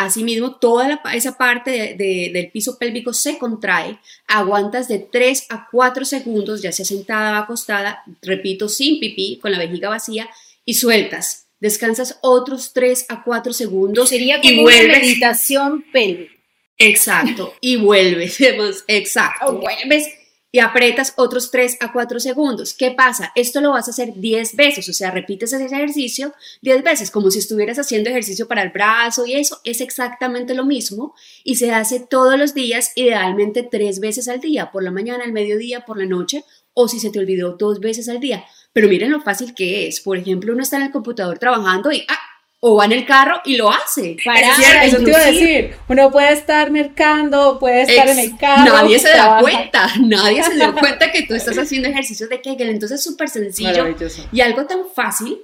[0.00, 6.62] Asimismo, toda esa parte del piso pélvico se contrae, aguantas de 3 a 4 segundos,
[6.62, 10.30] ya sea sentada o acostada, repito, sin pipí, con la vejiga vacía,
[10.64, 11.48] y sueltas.
[11.58, 14.08] Descansas otros 3 a 4 segundos.
[14.08, 16.32] Sería como una meditación pélvica.
[16.78, 18.38] Exacto, y vuelves,
[18.86, 20.08] exacto, vuelves
[20.52, 22.74] y apretas otros 3 a 4 segundos.
[22.74, 23.32] ¿Qué pasa?
[23.34, 27.30] Esto lo vas a hacer 10 veces, o sea, repites ese ejercicio 10 veces, como
[27.30, 31.72] si estuvieras haciendo ejercicio para el brazo y eso es exactamente lo mismo y se
[31.72, 35.98] hace todos los días, idealmente 3 veces al día, por la mañana, al mediodía, por
[35.98, 38.44] la noche o si se te olvidó dos veces al día.
[38.72, 40.00] Pero miren lo fácil que es.
[40.00, 42.18] Por ejemplo, uno está en el computador trabajando y, ah,
[42.62, 44.16] o va en el carro y lo hace.
[44.24, 45.74] Para, eso te iba a decir.
[45.88, 48.72] Uno puede estar mercando, puede estar en el carro.
[48.72, 52.68] Nadie se da cuenta, nadie se da cuenta que tú estás haciendo ejercicios de Kegel.
[52.68, 53.86] Entonces es súper sencillo
[54.30, 55.38] y algo tan fácil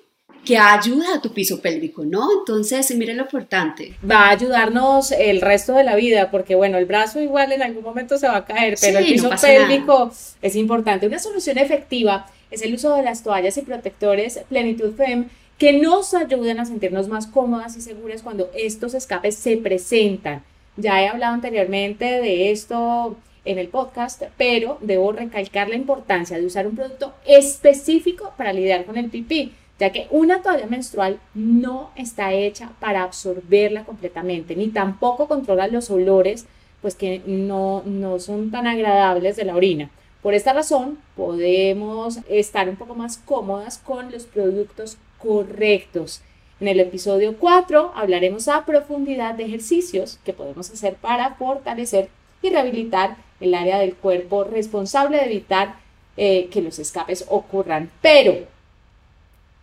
[0.44, 2.29] que ayuda a tu piso pélvico, ¿no?
[2.38, 3.96] Entonces, miren lo importante.
[4.09, 7.83] Va a ayudarnos el resto de la vida, porque bueno, el brazo igual en algún
[7.83, 11.09] momento se va a caer, pero el piso pélvico es importante.
[11.09, 16.12] Una solución efectiva es el uso de las toallas y protectores Plenitud Fem que nos
[16.12, 20.42] ayuden a sentirnos más cómodas y seguras cuando estos escapes se presentan.
[20.77, 23.16] Ya he hablado anteriormente de esto
[23.47, 28.85] en el podcast, pero debo recalcar la importancia de usar un producto específico para lidiar
[28.85, 34.69] con el pipí, ya que una toalla menstrual no está hecha para absorberla completamente, ni
[34.69, 36.45] tampoco controla los olores,
[36.83, 39.90] pues que no, no son tan agradables de la orina.
[40.23, 46.22] Por esta razón, podemos estar un poco más cómodas con los productos correctos.
[46.59, 52.09] En el episodio 4 hablaremos a profundidad de ejercicios que podemos hacer para fortalecer
[52.42, 55.76] y rehabilitar el área del cuerpo responsable de evitar
[56.16, 57.90] eh, que los escapes ocurran.
[58.00, 58.46] Pero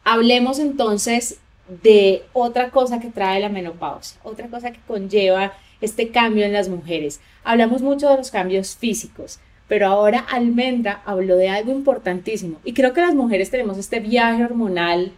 [0.03, 1.39] hablemos entonces
[1.81, 6.69] de otra cosa que trae la menopausia, otra cosa que conlleva este cambio en las
[6.69, 7.19] mujeres.
[7.43, 12.93] Hablamos mucho de los cambios físicos, pero ahora Almendra habló de algo importantísimo y creo
[12.93, 15.11] que las mujeres tenemos este viaje hormonal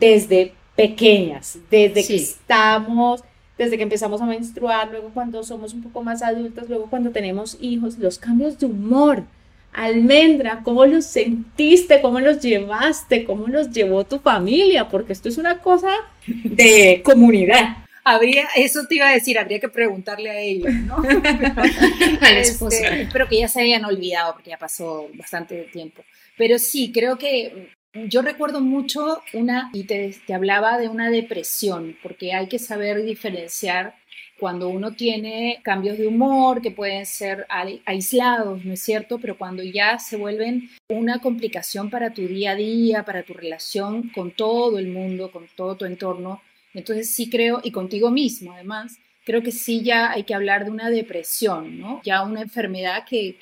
[0.00, 3.22] desde pequeñas, desde que estamos,
[3.58, 7.58] desde que empezamos a menstruar, luego cuando somos un poco más adultas, luego cuando tenemos
[7.60, 9.24] hijos, los cambios de humor.
[9.72, 12.00] Almendra, ¿cómo los sentiste?
[12.00, 13.24] ¿Cómo los llevaste?
[13.24, 14.88] ¿Cómo los llevó tu familia?
[14.88, 15.90] Porque esto es una cosa
[16.26, 17.76] de comunidad.
[18.02, 21.02] Habría, eso te iba a decir, habría que preguntarle a ellos, ¿no?
[22.34, 26.02] este, espero que ya se hayan olvidado porque ya pasó bastante tiempo.
[26.36, 32.32] Pero sí, creo que yo recuerdo mucho una, y te, hablaba de una depresión, porque
[32.32, 33.96] hay que saber diferenciar
[34.38, 37.46] cuando uno tiene cambios de humor que pueden ser
[37.84, 39.18] aislados, ¿no es cierto?
[39.18, 44.08] Pero cuando ya se vuelven una complicación para tu día a día, para tu relación
[44.08, 46.40] con todo el mundo, con todo tu entorno,
[46.72, 50.70] entonces sí creo, y contigo mismo además, creo que sí ya hay que hablar de
[50.70, 52.00] una depresión, ¿no?
[52.04, 53.36] Ya una enfermedad que,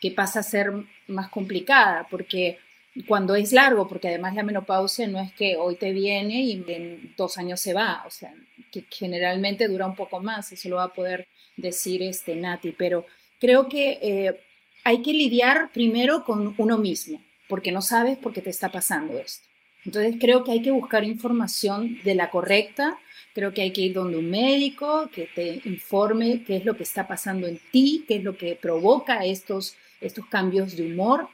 [0.00, 0.72] que pasa a ser
[1.06, 2.58] más complicada, porque
[3.06, 7.14] cuando es largo, porque además la menopausia no es que hoy te viene y en
[7.16, 8.34] dos años se va, o sea,
[8.70, 11.26] que generalmente dura un poco más, eso lo va a poder
[11.56, 13.06] decir este Nati, pero
[13.40, 14.40] creo que eh,
[14.84, 19.18] hay que lidiar primero con uno mismo, porque no sabes por qué te está pasando
[19.18, 19.48] esto.
[19.84, 22.98] Entonces creo que hay que buscar información de la correcta,
[23.34, 26.82] creo que hay que ir donde un médico que te informe qué es lo que
[26.82, 31.28] está pasando en ti, qué es lo que provoca estos, estos cambios de humor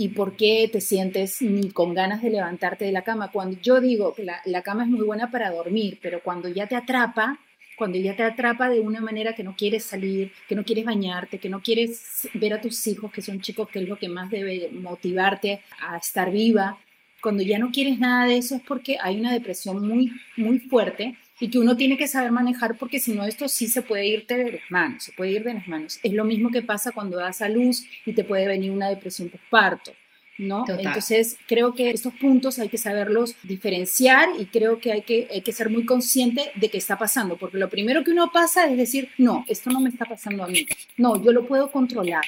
[0.00, 3.32] y por qué te sientes ni con ganas de levantarte de la cama.
[3.32, 6.76] Cuando yo digo que la, cama es muy buena para dormir, pero cuando ya te
[6.76, 7.40] atrapa,
[7.76, 11.40] cuando ya te atrapa de una manera que no quieres salir, que no quieres bañarte,
[11.40, 14.30] que no quieres ver a tus hijos, que son chicos, que es lo que más
[14.30, 16.78] debe motivarte a estar viva,
[17.20, 21.16] cuando ya no quieres nada de eso es porque hay una depresión muy, muy fuerte
[21.40, 24.36] y que uno tiene que saber manejar porque si no esto sí se puede irte
[24.36, 25.98] de las manos, se puede ir de las manos.
[26.02, 29.28] Es lo mismo que pasa cuando das a luz y te puede venir una depresión
[29.28, 29.92] postparto.
[30.38, 30.64] ¿no?
[30.68, 35.42] Entonces, creo que estos puntos hay que saberlos diferenciar y creo que hay, que hay
[35.42, 38.76] que ser muy consciente de qué está pasando, porque lo primero que uno pasa es
[38.76, 42.24] decir, no, esto no me está pasando a mí, no, yo lo puedo controlar.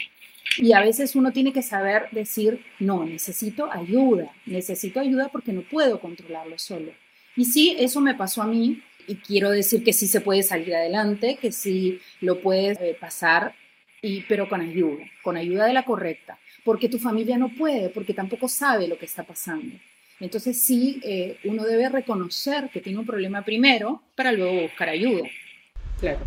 [0.57, 5.63] Y a veces uno tiene que saber decir, no, necesito ayuda, necesito ayuda porque no
[5.63, 6.93] puedo controlarlo solo.
[7.37, 10.73] Y sí, eso me pasó a mí, y quiero decir que sí se puede salir
[10.73, 13.57] adelante, que sí lo puedes eh, pasar,
[14.01, 18.15] y, pero con ayuda, con ayuda de la correcta, porque tu familia no puede, porque
[18.15, 19.75] tampoco sabe lo que está pasando.
[20.21, 25.29] Entonces sí, eh, uno debe reconocer que tiene un problema primero para luego buscar ayuda.
[25.99, 26.21] Claro.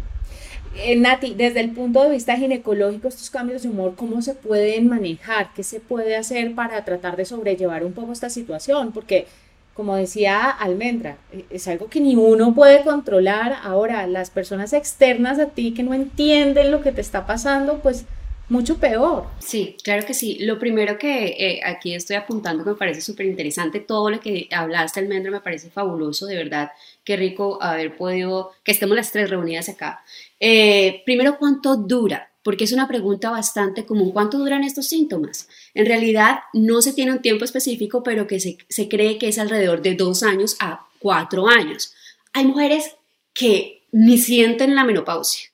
[0.76, 4.89] Eh, Nati, desde el punto de vista ginecológico, estos cambios de humor, ¿cómo se pueden
[4.89, 5.54] manejar?
[5.56, 8.91] ¿Qué se puede hacer para tratar de sobrellevar un poco esta situación?
[8.91, 9.28] Porque
[9.73, 13.57] como decía Almendra, e, es algo que ni uno puede controlar.
[13.63, 18.05] Ahora, las personas externas a ti que no entienden lo que te está pasando, pues
[18.49, 19.25] mucho peor.
[19.39, 20.38] Sí, claro que sí.
[20.41, 24.47] Lo primero que eh, aquí estoy apuntando que me parece súper interesante, todo lo que
[24.51, 26.71] hablaste, Almendra, me parece fabuloso, de verdad.
[27.03, 30.03] Qué rico haber podido, que estemos las tres reunidas acá.
[30.39, 32.29] Eh, primero, ¿cuánto dura?
[32.43, 34.12] Porque es una pregunta bastante común.
[34.12, 35.47] ¿Cuánto duran estos síntomas?
[35.73, 39.39] En realidad no se tiene un tiempo específico, pero que se, se cree que es
[39.39, 41.93] alrededor de dos años a cuatro años.
[42.34, 42.95] Hay mujeres
[43.34, 45.53] que ni sienten la menopausia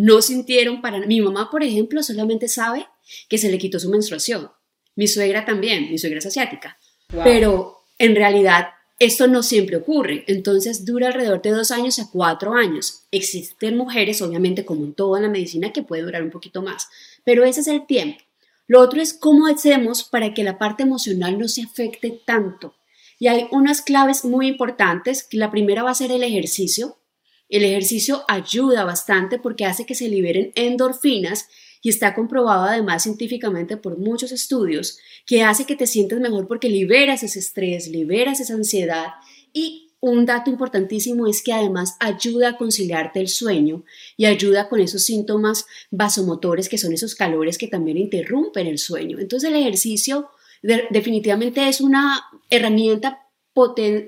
[0.00, 0.98] no sintieron para...
[1.00, 2.86] Mi mamá, por ejemplo, solamente sabe
[3.28, 4.50] que se le quitó su menstruación.
[4.96, 6.78] Mi suegra también, mi suegra es asiática.
[7.24, 8.68] Pero en realidad
[9.00, 13.06] esto no siempre ocurre, entonces dura alrededor de dos años a cuatro años.
[13.10, 16.86] Existen mujeres, obviamente, como en toda la medicina, que puede durar un poquito más,
[17.24, 18.22] pero ese es el tiempo.
[18.66, 22.74] Lo otro es cómo hacemos para que la parte emocional no se afecte tanto.
[23.18, 25.26] Y hay unas claves muy importantes.
[25.32, 26.98] La primera va a ser el ejercicio.
[27.48, 31.48] El ejercicio ayuda bastante porque hace que se liberen endorfinas
[31.82, 36.68] y está comprobado además científicamente por muchos estudios que hace que te sientas mejor porque
[36.68, 39.08] liberas ese estrés, liberas esa ansiedad
[39.52, 43.84] y un dato importantísimo es que además ayuda a conciliarte el sueño
[44.16, 49.18] y ayuda con esos síntomas vasomotores que son esos calores que también interrumpen el sueño.
[49.18, 50.30] Entonces el ejercicio
[50.62, 53.26] definitivamente es una herramienta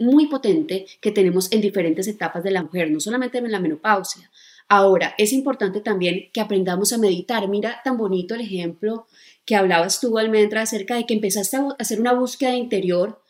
[0.00, 4.30] muy potente que tenemos en diferentes etapas de la mujer, no solamente en la menopausia.
[4.68, 7.48] Ahora, es importante también que aprendamos a meditar.
[7.48, 9.06] Mira tan bonito el ejemplo
[9.44, 13.22] que hablabas tú, Almendra, acerca de que empezaste a hacer una búsqueda interior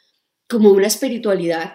[0.49, 1.75] como una espiritualidad.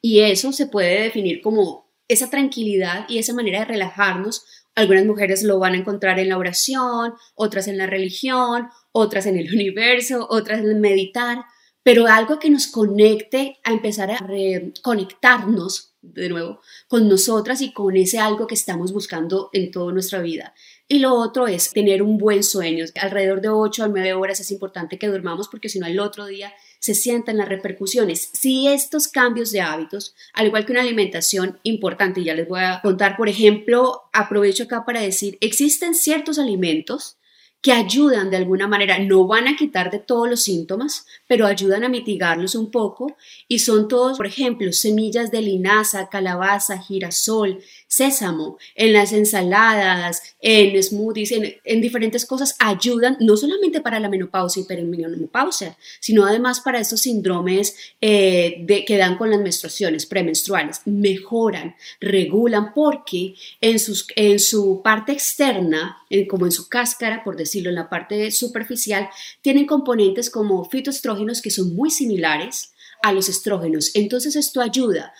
[0.00, 4.44] Y eso se puede definir como esa tranquilidad y esa manera de relajarnos.
[4.74, 9.38] Algunas mujeres lo van a encontrar en la oración, otras en la religión, otras en
[9.38, 11.44] el universo, otras en meditar
[11.88, 17.96] pero algo que nos conecte a empezar a reconectarnos de nuevo con nosotras y con
[17.96, 20.54] ese algo que estamos buscando en toda nuestra vida.
[20.86, 22.86] Y lo otro es tener un buen sueño.
[23.00, 26.26] Alrededor de 8 a 9 horas es importante que durmamos porque si no el otro
[26.26, 28.30] día se sientan las repercusiones.
[28.32, 32.80] Si estos cambios de hábitos, al igual que una alimentación importante, ya les voy a
[32.82, 37.17] contar, por ejemplo, aprovecho acá para decir, existen ciertos alimentos
[37.60, 41.84] que ayudan de alguna manera, no van a quitar de todos los síntomas, pero ayudan
[41.84, 43.16] a mitigarlos un poco
[43.48, 50.80] y son todos, por ejemplo, semillas de linaza, calabaza, girasol, sésamo, en las ensaladas, en
[50.80, 51.32] smoothies,
[51.64, 57.00] en, diferentes cosas, ayudan no solamente para la menopausia y perimenopausia, sino además para estos
[57.00, 60.82] síndromes eh, que dan con las menstruaciones premenstruales.
[60.84, 63.76] Mejoran, regulan, porque en,
[64.16, 65.96] en su parte externa,
[66.28, 69.08] como en su cáscara, por decirlo, en la parte superficial,
[69.40, 73.92] tienen componentes como fitoestrógenos que son muy similares a los estrógenos.
[73.94, 75.14] Entonces esto ayuda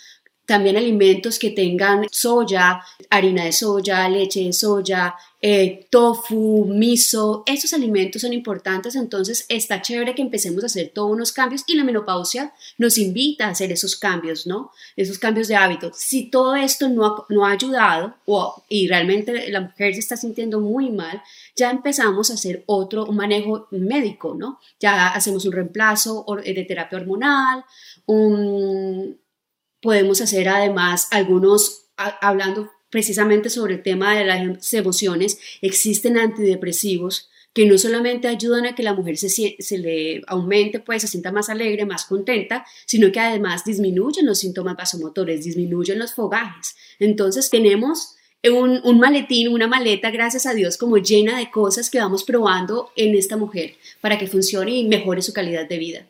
[0.48, 2.80] también alimentos que tengan soya,
[3.11, 9.82] harina de soya, leche de soya, eh, tofu, miso, esos alimentos son importantes, entonces está
[9.82, 13.70] chévere que empecemos a hacer todos unos cambios y la menopausia nos invita a hacer
[13.72, 14.70] esos cambios, ¿no?
[14.96, 15.90] Esos cambios de hábito.
[15.94, 20.16] Si todo esto no ha, no ha ayudado o, y realmente la mujer se está
[20.16, 21.22] sintiendo muy mal,
[21.56, 24.58] ya empezamos a hacer otro manejo médico, ¿no?
[24.80, 27.66] Ya hacemos un reemplazo de terapia hormonal,
[28.06, 29.18] un
[29.80, 37.66] Podemos hacer además algunos, hablando precisamente sobre el tema de las emociones, existen antidepresivos que
[37.66, 41.48] no solamente ayudan a que la mujer se, se, le aumente, pues se sienta más
[41.48, 46.76] alegre, más contenta, sino que además disminuyen los síntomas vasomotores, disminuyen los fogajes.
[46.98, 51.98] Entonces tenemos un, un, maletín, una maleta, gracias a Dios, como llena de cosas que
[51.98, 56.06] vamos probando en esta mujer para que funcione y mejore su calidad de vida.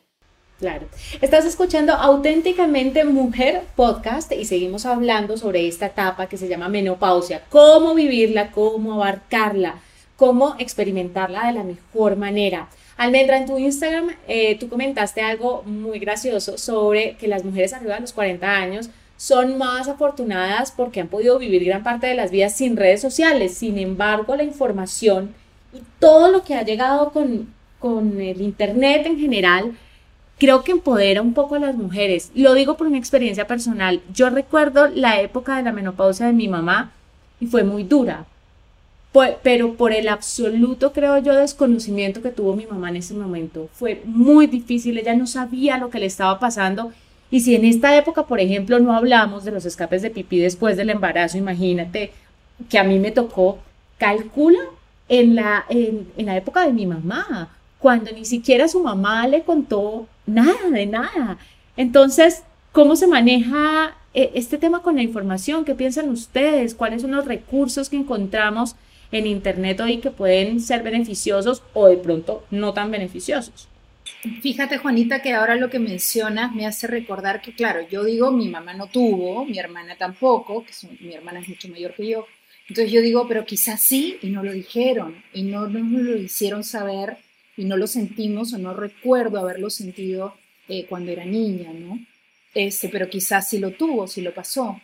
[0.58, 0.88] Claro.
[1.20, 7.44] Estás escuchando auténticamente Mujer Podcast y seguimos hablando sobre esta etapa que se llama menopausia,
[7.48, 9.76] cómo vivirla, cómo abarcarla,
[10.16, 12.68] cómo experimentarla de la mejor manera.
[12.96, 17.94] Almendra, en tu Instagram eh, tú comentaste algo muy gracioso sobre que las mujeres arriba
[17.94, 22.32] de los 40 años son más afortunadas porque han podido vivir gran parte de las
[22.32, 23.54] vidas sin redes sociales.
[23.54, 25.36] Sin embargo, la información
[25.72, 29.76] y todo lo que ha llegado con, con el Internet en general,
[30.38, 32.30] creo que empodera un poco a las mujeres.
[32.34, 34.00] Lo digo por una experiencia personal.
[34.12, 36.92] Yo recuerdo la época de la menopausia de mi mamá
[37.40, 38.26] y fue muy dura,
[39.42, 43.68] pero por el absoluto, creo yo, desconocimiento que tuvo mi mamá en ese momento.
[43.72, 46.92] Fue muy difícil, ella no sabía lo que le estaba pasando.
[47.30, 50.76] Y si en esta época, por ejemplo, no hablamos de los escapes de pipí después
[50.76, 52.12] del embarazo, imagínate
[52.70, 53.58] que a mí me tocó,
[53.98, 54.60] calcula
[55.08, 60.06] en la, en la época de mi mamá, cuando ni siquiera su mamá le contó
[60.28, 61.38] nada de nada.
[61.76, 65.64] Entonces, ¿cómo se maneja eh, este tema con la información?
[65.64, 66.74] ¿Qué piensan ustedes?
[66.74, 68.76] ¿Cuáles son los recursos que encontramos
[69.12, 73.68] en Internet hoy que pueden ser beneficiosos o de pronto no tan beneficiosos?
[74.42, 78.48] Fíjate, Juanita, que ahora lo que mencionas me hace recordar que, claro, yo digo, mi
[78.48, 82.26] mamá no tuvo, mi hermana tampoco, que mi hermana es mucho mayor que yo.
[82.68, 86.64] Entonces yo digo, pero quizás sí, y no lo dijeron, y no, nos lo hicieron
[86.64, 87.16] saber,
[87.58, 90.34] y no lo sentimos, o no recuerdo haberlo sentido
[90.68, 91.98] eh, cuando era niña, ¿no?
[92.54, 94.80] Este, pero quizás sí lo tuvo, sí lo pasó.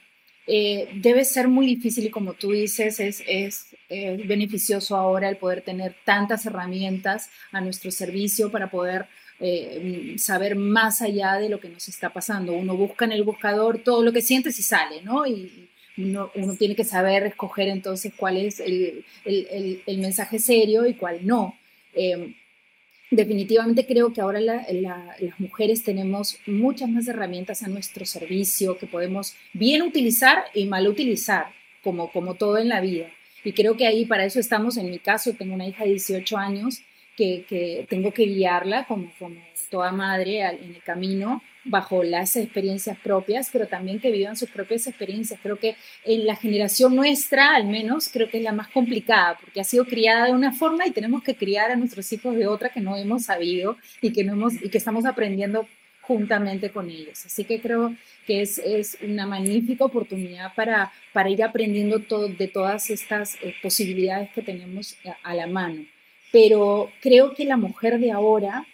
[0.46, 5.36] Eh, debe ser muy difícil y como tú dices, es, es eh, beneficioso ahora el
[5.36, 9.06] poder tener tantas herramientas a nuestro servicio para poder
[9.40, 12.52] eh, saber más allá de lo que nos está pasando.
[12.52, 15.26] Uno busca en el buscador todo lo que sientes y sale, ¿no?
[15.26, 20.86] Y uno, uno tiene que saber escoger entonces cuál es el, el, el, mensaje serio
[20.86, 21.56] y cuál no
[23.14, 29.34] definitivamente creo que ahora las mujeres tenemos muchas más herramientas a nuestro servicio que podemos
[29.52, 31.46] bien utilizar y mal utilizar,
[31.82, 33.08] como, como todo en la vida.
[33.44, 36.36] Y creo que ahí para eso estamos, en mi caso, tengo una hija de 18
[36.36, 36.80] años
[37.16, 39.36] que, que tengo que guiarla como, como
[39.70, 44.86] toda madre en el camino bajo las experiencias propias, pero también que vivan sus propias
[44.86, 45.40] experiencias.
[45.42, 49.60] Creo que en la generación nuestra, al menos, creo que es la más complicada, porque
[49.60, 52.68] ha sido criada de una forma y tenemos que criar a nuestros hijos de otra
[52.68, 55.66] que no hemos sabido y que, no hemos, y que estamos aprendiendo
[56.02, 57.24] juntamente con ellos.
[57.24, 57.94] Así que creo
[58.26, 63.54] que es, es una magnífica oportunidad para, para ir aprendiendo todo, de todas estas eh,
[63.62, 65.86] posibilidades que tenemos a, a la mano.
[66.30, 68.66] Pero creo que la mujer de ahora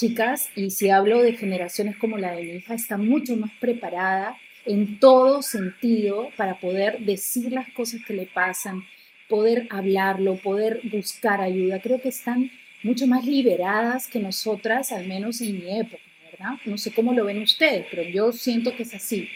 [0.00, 4.34] chicas, y si hablo de generaciones como la de mi hija, está mucho más preparada
[4.64, 8.82] en todo sentido para poder decir las cosas que le pasan,
[9.28, 11.80] poder hablarlo, poder buscar ayuda.
[11.80, 12.50] Creo que están
[12.82, 16.56] mucho más liberadas que nosotras, al menos en mi época, ¿verdad?
[16.64, 19.28] No sé cómo lo ven ustedes, pero yo siento que es así.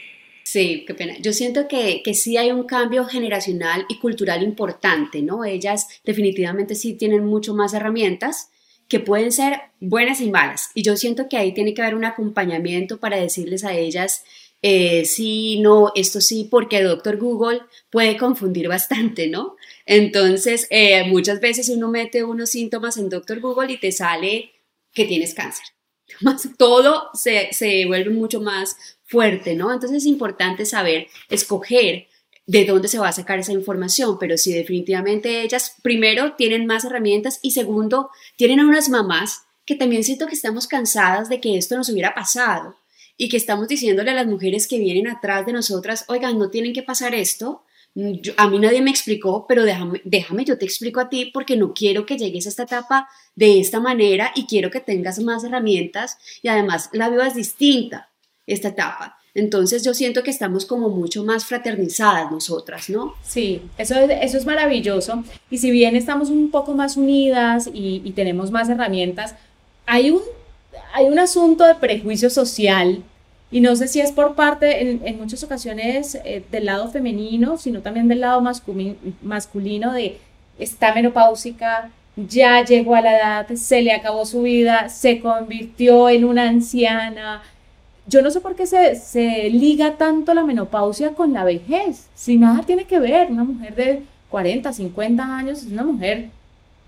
[0.44, 1.14] Sí, qué pena.
[1.20, 5.44] Yo siento que, que sí hay un cambio generacional y cultural importante, ¿no?
[5.44, 8.50] Ellas definitivamente sí tienen mucho más herramientas
[8.88, 10.70] que pueden ser buenas y malas.
[10.74, 14.24] Y yo siento que ahí tiene que haber un acompañamiento para decirles a ellas,
[14.62, 17.60] eh, sí, no, esto sí, porque el doctor Google
[17.90, 19.56] puede confundir bastante, ¿no?
[19.84, 24.52] Entonces, eh, muchas veces uno mete unos síntomas en doctor Google y te sale
[24.92, 25.66] que tienes cáncer.
[26.58, 29.72] Todo se, se vuelve mucho más fuerte, ¿no?
[29.72, 32.08] Entonces es importante saber escoger
[32.46, 36.84] de dónde se va a sacar esa información, pero si definitivamente ellas, primero, tienen más
[36.84, 41.56] herramientas y segundo, tienen a unas mamás que también siento que estamos cansadas de que
[41.56, 42.76] esto nos hubiera pasado
[43.16, 46.74] y que estamos diciéndole a las mujeres que vienen atrás de nosotras, oigan, no tienen
[46.74, 47.62] que pasar esto,
[48.36, 51.72] a mí nadie me explicó, pero déjame, déjame, yo te explico a ti porque no
[51.72, 56.18] quiero que llegues a esta etapa de esta manera y quiero que tengas más herramientas
[56.42, 58.10] y además la vivas distinta
[58.46, 59.18] esta etapa.
[59.34, 63.14] Entonces yo siento que estamos como mucho más fraternizadas nosotras, ¿no?
[63.22, 65.24] Sí, eso es, eso es maravilloso.
[65.50, 69.34] Y si bien estamos un poco más unidas y, tenemos más herramientas,
[69.86, 70.20] hay un,
[70.92, 73.02] hay un asunto de prejuicio social
[73.50, 77.82] y no sé si es por parte, en, muchas ocasiones, eh, del lado femenino, sino
[77.82, 80.18] también del lado masculino, masculino de
[80.58, 86.24] está menopáusica, ya llegó a la edad, se le acabó su vida, se convirtió en
[86.24, 87.42] una anciana,
[88.06, 92.36] yo no sé por qué se, se, liga tanto la menopausia con la vejez, si
[92.36, 96.28] nada tiene que ver, una mujer de 40, 50 años es una mujer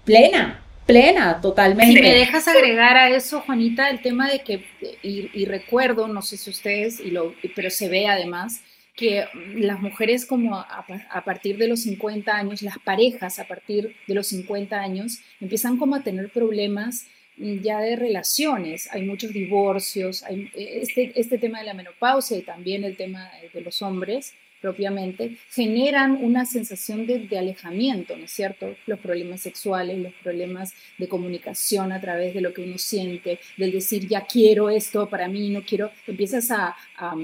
[0.04, 1.94] plena, plena, totalmente.
[1.94, 4.64] Si me dejas agregar a eso, Juanita, el tema de que,
[5.02, 8.62] y, recuerdo, no sé si ustedes, y lo, pero se ve además,
[8.94, 13.94] que las mujeres como a, a, partir de los 50 años, las parejas a partir
[14.06, 17.06] de los 50 años, empiezan como a tener problemas
[17.36, 22.84] ya de relaciones, hay muchos divorcios, hay este, este tema de la menopausia y también
[22.84, 28.74] el tema de los hombres propiamente, generan una sensación de, alejamiento, ¿no es cierto?
[28.86, 33.72] Los problemas sexuales, los problemas de comunicación a través de lo que uno siente, del
[33.72, 37.14] decir, ya quiero esto para mí, no quiero, empiezas a, a,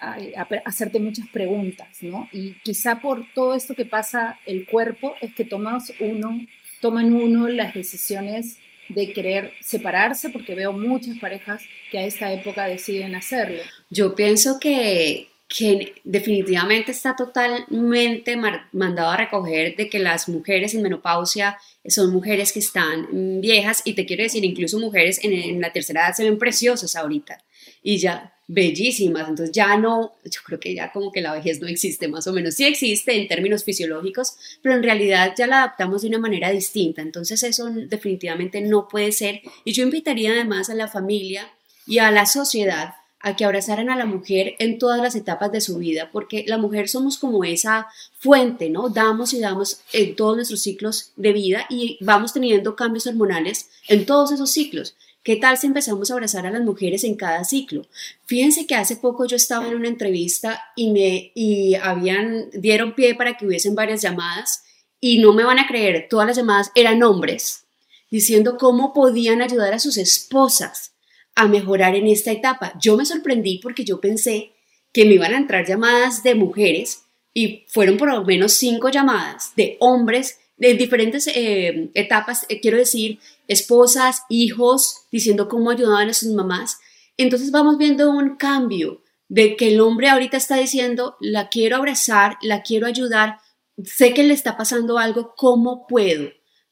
[0.00, 2.28] a, a hacerte muchas preguntas, ¿no?
[2.32, 6.44] Y quizá por todo esto que pasa el cuerpo es que tomas uno,
[6.80, 8.58] toman uno las decisiones
[8.94, 13.62] de querer separarse, porque veo muchas parejas que a esta época deciden hacerlo.
[13.88, 18.36] Yo pienso que, que definitivamente está totalmente
[18.72, 23.94] mandado a recoger de que las mujeres en menopausia son mujeres que están viejas y
[23.94, 27.42] te quiero decir, incluso mujeres en, en la tercera edad se ven preciosas ahorita
[27.82, 31.68] y ya bellísimas, entonces ya no, yo creo que ya como que la vejez no
[31.68, 36.02] existe más o menos, sí existe en términos fisiológicos, pero en realidad ya la adaptamos
[36.02, 40.74] de una manera distinta, entonces eso definitivamente no puede ser y yo invitaría además a
[40.74, 41.48] la familia
[41.86, 45.60] y a la sociedad a que abrazaran a la mujer en todas las etapas de
[45.60, 47.86] su vida, porque la mujer somos como esa
[48.18, 48.88] fuente, ¿no?
[48.88, 54.06] Damos y damos en todos nuestros ciclos de vida y vamos teniendo cambios hormonales en
[54.06, 54.96] todos esos ciclos.
[55.22, 57.86] ¿Qué tal si empezamos a abrazar a las mujeres en cada ciclo?
[58.24, 63.14] Fíjense que hace poco yo estaba en una entrevista y me y habían dieron pie
[63.14, 64.64] para que hubiesen varias llamadas
[64.98, 67.64] y no me van a creer, todas las llamadas eran hombres
[68.10, 70.92] diciendo cómo podían ayudar a sus esposas
[71.34, 72.72] a mejorar en esta etapa.
[72.80, 74.52] Yo me sorprendí porque yo pensé
[74.92, 77.02] que me iban a entrar llamadas de mujeres
[77.32, 82.76] y fueron por lo menos cinco llamadas de hombres de diferentes eh, etapas, eh, quiero
[82.76, 83.18] decir,
[83.50, 86.78] esposas, hijos, diciendo cómo ayudaban a sus mamás.
[87.16, 92.36] Entonces vamos viendo un cambio de que el hombre ahorita está diciendo, la quiero abrazar,
[92.42, 93.38] la quiero ayudar,
[93.84, 96.30] sé que le está pasando algo, ¿cómo puedo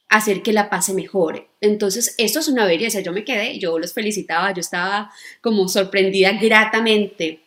[0.09, 1.49] hacer que la pase mejor?
[1.61, 5.11] Entonces, esto es una belleza, yo me quedé, yo los felicitaba, yo estaba
[5.41, 7.41] como sorprendida gratamente.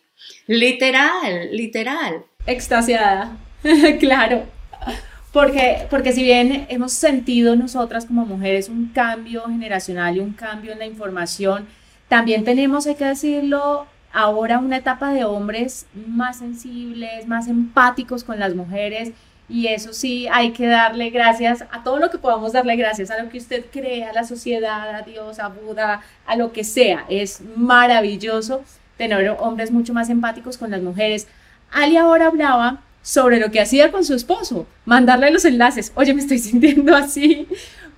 [0.46, 2.26] Literal, literal.
[2.46, 3.38] Extasiada,
[3.98, 4.46] claro.
[5.32, 10.72] Porque, porque si bien hemos sentido nosotras como mujeres un cambio generacional y un cambio
[10.72, 11.66] en la información,
[12.08, 18.38] también tenemos, hay que decirlo, ahora una etapa de hombres más sensibles, más empáticos con
[18.38, 19.12] las mujeres.
[19.48, 23.22] Y eso sí, hay que darle gracias a todo lo que podamos darle gracias, a
[23.22, 27.04] lo que usted cree, a la sociedad, a Dios, a Buda, a lo que sea.
[27.08, 28.62] Es maravilloso
[28.96, 31.26] tener hombres mucho más empáticos con las mujeres.
[31.70, 36.22] Ali ahora hablaba sobre lo que hacía con su esposo, mandarle los enlaces, oye, me
[36.22, 37.48] estoy sintiendo así,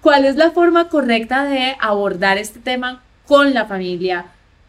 [0.00, 4.26] cuál es la forma correcta de abordar este tema con la familia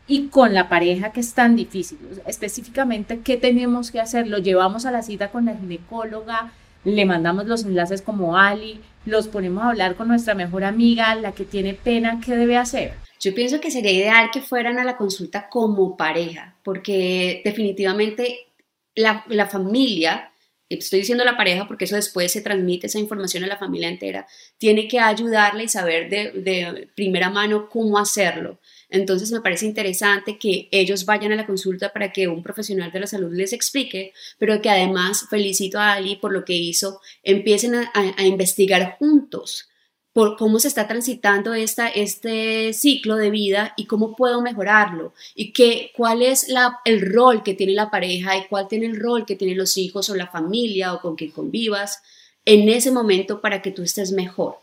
[0.08, 1.98] y con la pareja que es tan difícil.
[2.28, 4.28] Específicamente, ¿qué tenemos que hacer?
[4.28, 6.52] Lo llevamos a la cita con la ginecóloga,
[6.84, 11.32] le mandamos los enlaces como Ali, los ponemos a hablar con nuestra mejor amiga, la
[11.32, 12.94] que tiene pena, ¿qué debe hacer?
[13.20, 18.48] Yo pienso que sería ideal que fueran a la consulta como pareja, porque definitivamente
[18.96, 20.32] la, familia,
[20.70, 24.28] estoy diciendo la pareja porque eso después se transmite esa información a la familia entera,
[24.58, 28.60] tiene que ayudarle y saber de, de, primera mano cómo hacerlo.
[28.90, 33.02] Entonces me parece interesante que ellos vayan a la consulta para que un profesional de
[33.02, 37.76] la salud les explique, pero que además felicito a Ali por lo que hizo, empiecen
[37.76, 39.70] a investigar juntos
[40.16, 45.52] por cómo se está transitando esta, este ciclo de vida y cómo puedo mejorarlo y
[45.52, 49.26] qué, cuál es la, el rol que tiene la pareja y cuál tiene el rol
[49.26, 52.02] que tienen los hijos o la familia o con quien convivas
[52.46, 54.58] en ese momento para que tú estés mejor.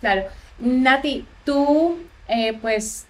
[0.00, 0.28] Claro.
[0.58, 1.96] Nati, tú
[2.28, 3.06] eh, pues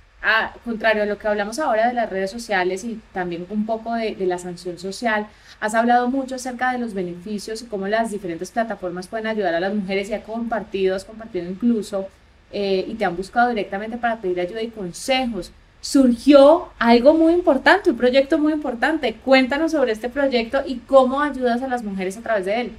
[0.65, 4.15] contrario a lo que hablamos ahora de las redes sociales y también un poco de,
[4.27, 5.27] la sanción social,
[5.61, 9.61] has hablado mucho acerca de los beneficios y cómo las diferentes plataformas pueden ayudar a
[9.61, 12.09] las mujeres y ha compartido, has compartido incluso
[12.53, 15.53] eh, y te han buscado directamente para pedir ayuda y consejos.
[15.81, 19.15] Surgió algo muy importante, un proyecto muy importante.
[19.15, 22.73] Cuéntanos sobre este proyecto y cómo ayudas a las mujeres a través de él.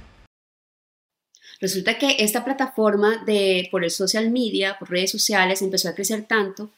[1.60, 6.26] Resulta que esta plataforma de por el social media, por redes sociales, empezó a crecer
[6.26, 6.70] tanto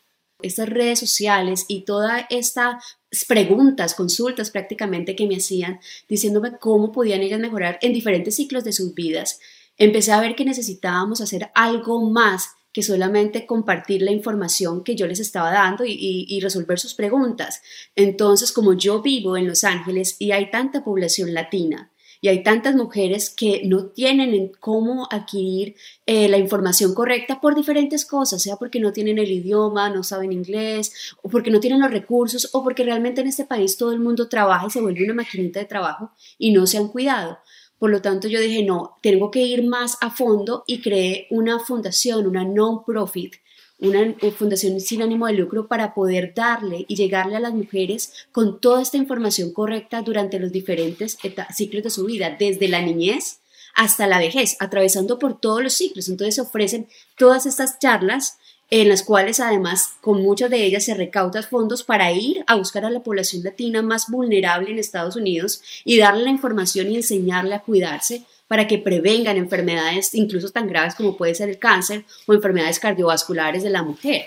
[0.43, 7.21] estas redes sociales y todas estas preguntas, consultas prácticamente que me hacían, diciéndome cómo podían
[7.21, 9.41] ellas mejorar en diferentes ciclos de sus vidas,
[9.77, 15.07] empecé a ver que necesitábamos hacer algo más que solamente compartir la información que yo
[15.07, 15.95] les estaba dando y,
[16.27, 17.61] y, resolver sus preguntas.
[17.95, 21.92] Entonces, como yo vivo en Los Ángeles y hay tanta población latina,
[22.23, 25.75] y hay tantas mujeres que no tienen cómo adquirir
[26.07, 30.33] eh, la información correcta por diferentes cosas, sea porque no tienen el idioma, no saben
[30.33, 33.99] inglés, o porque no tienen los recursos, o porque realmente en este país todo el
[33.99, 37.39] mundo trabaja y se vuelve una maquinita de trabajo y no se han cuidado.
[37.77, 41.59] Por lo tanto, yo dije, no, tengo que ir más a fondo y creé una
[41.59, 43.35] fundación, una non-profit,
[43.83, 48.61] una fundación sin ánimo de lucro para poder darle y llegarle a las mujeres con
[48.61, 51.19] toda esta información correcta durante los diferentes
[51.55, 53.41] ciclos de su vida, desde la niñez
[53.75, 56.09] hasta la vejez, atravesando por todos los ciclos.
[56.09, 58.39] Entonces se ofrecen todas estas charlas
[58.71, 62.87] en las cuales además con muchas de ellas se recaudan fondos para ir a buscar
[62.87, 67.55] a la población latina más vulnerable en Estados Unidos y darle la información y enseñarle
[67.55, 72.35] a cuidarse para que prevengan enfermedades incluso tan graves como puede ser el cáncer o
[72.35, 74.27] enfermedades cardiovasculares de la mujer.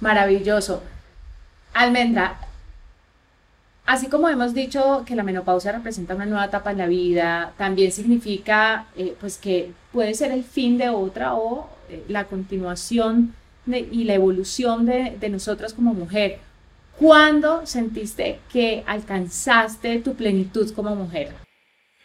[0.00, 0.82] Maravilloso.
[1.74, 2.38] Almendra,
[3.84, 7.92] así como hemos dicho que la menopausia representa una nueva etapa en la vida, también
[7.92, 13.34] significa eh, pues que puede ser el fin de otra o eh, la continuación
[13.66, 16.38] y la evolución de, de nosotras como mujer.
[16.98, 21.45] ¿Cuándo sentiste que alcanzaste tu plenitud como mujer?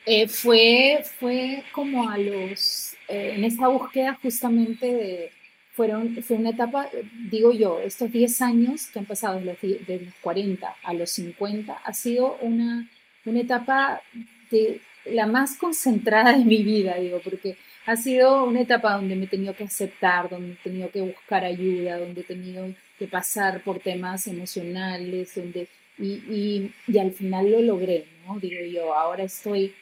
[0.06, 5.32] Eh, fue, fue como a los, eh, en esa búsqueda justamente de,
[5.74, 6.90] fueron, fue una etapa,
[7.30, 11.12] digo yo, estos 10 años que han pasado de los, de los 40 a los
[11.12, 12.90] 50, ha sido una,
[13.26, 14.02] una etapa
[14.50, 19.26] de la más concentrada de mi vida, digo, porque ha sido una etapa donde me
[19.26, 22.68] he tenido que aceptar, donde he tenido que buscar ayuda, donde he tenido
[23.00, 28.40] que pasar por temas emocionales, donde, y, y, al final lo logré, ¿no?
[28.40, 29.74] Digo yo, ahora estoy,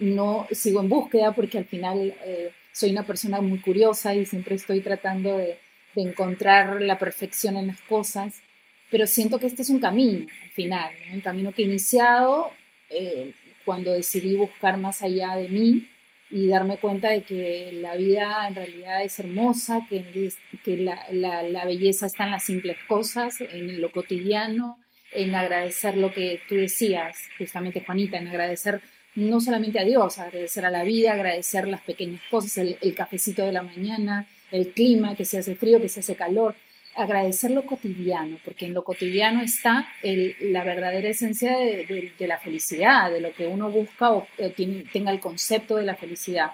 [0.00, 4.54] no sigo en búsqueda porque al final eh, soy una persona muy curiosa y siempre
[4.54, 5.58] estoy tratando de,
[5.96, 8.40] encontrar la perfección en las cosas,
[8.88, 12.52] pero siento que este es un camino, al final, un camino que he iniciado
[12.88, 13.32] eh,
[13.64, 15.88] cuando decidí buscar más allá de mí
[16.30, 20.30] y darme cuenta de que la vida en realidad es hermosa, que,
[20.64, 24.78] que la, la, belleza está en las simples cosas, en lo cotidiano,
[25.12, 28.82] en agradecer lo que tú decías, justamente Juanita, en agradecer
[29.14, 33.52] no solamente a Dios, agradecer a la vida, agradecer las pequeñas cosas, el, cafecito de
[33.52, 36.54] la mañana, el clima, que se hace frío, que se hace calor,
[36.94, 43.20] agradecer lo cotidiano, porque en lo cotidiano está la verdadera esencia de, la felicidad, de
[43.20, 44.26] lo que uno busca o
[44.92, 46.52] tenga el concepto de la felicidad.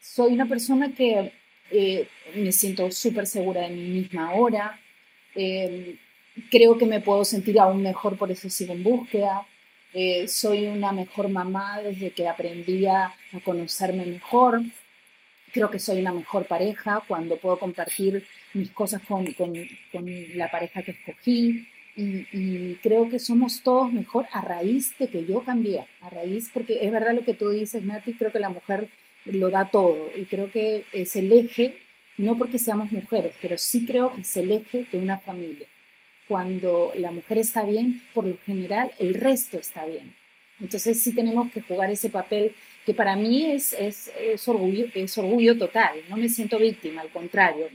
[0.00, 1.32] Soy una persona que
[1.70, 4.80] eh, me siento súper segura de mí misma ahora,
[5.34, 5.96] eh,
[6.50, 9.46] creo que me puedo sentir aún mejor, por eso sigo en búsqueda.
[9.98, 14.60] Eh, soy una mejor mamá desde que aprendí a conocerme mejor.
[15.54, 18.22] Creo que soy una mejor pareja cuando puedo compartir
[18.52, 19.54] mis cosas con, con,
[19.90, 20.04] con
[20.36, 21.66] la pareja que escogí.
[21.96, 26.50] Y, y, creo que somos todos mejor a raíz de que yo cambié, a raíz,
[26.52, 28.90] porque es verdad lo que tú dices, Nati, creo que la mujer
[29.24, 31.78] lo da todo y creo que es el eje,
[32.18, 35.66] no porque seamos mujeres, pero sí creo que es el eje de una familia.
[36.28, 40.14] Cuando la mujer está bien, por lo general el resto está bien.
[40.60, 42.54] Entonces sí tenemos que jugar ese papel
[42.84, 47.10] que para mí es, es, es, orgullo, es orgullo total, no me siento víctima, al
[47.10, 47.68] contrario,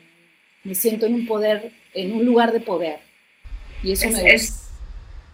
[0.64, 2.99] me siento en un poder, en un lugar de poder.
[3.84, 4.61] Y eso es,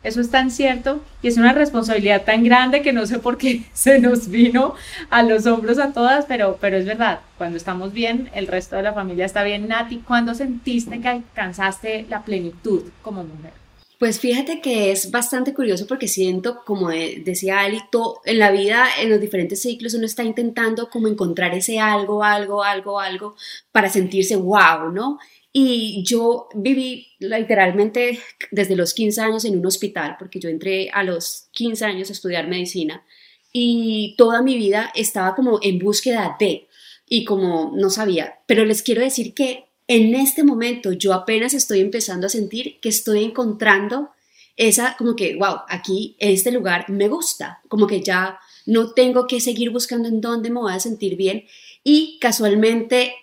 [0.07, 3.63] eso es tan cierto y es una responsabilidad tan grande que no sé por qué
[3.73, 4.73] se nos vino
[5.09, 8.83] a los hombros a todas, pero, pero es verdad, cuando estamos bien, el resto de
[8.83, 9.67] la familia está bien.
[9.67, 13.51] Nati, ¿cuándo sentiste que alcanzaste la plenitud como mujer?
[13.99, 17.81] Pues fíjate que es bastante curioso porque siento, como decía Ali,
[18.25, 22.63] en la vida, en los diferentes ciclos, uno está intentando como encontrar ese algo, algo,
[22.63, 23.35] algo, algo
[23.71, 25.17] para sentirse wow, ¿no?
[25.59, 28.19] Y yo viví literalmente
[28.51, 32.13] desde los 15 años en un hospital, porque yo entré a los 15 años a
[32.13, 33.03] estudiar medicina
[33.51, 36.67] y toda mi vida estaba como en búsqueda de,
[37.09, 41.79] y como no sabía, pero les quiero decir que en este momento yo apenas estoy
[41.79, 44.11] empezando a sentir que estoy encontrando
[44.57, 48.37] esa como que, wow, aquí, este lugar me gusta, como que ya
[48.67, 51.45] no tengo que seguir buscando en dónde me voy a sentir bien.
[51.83, 53.15] Y casualmente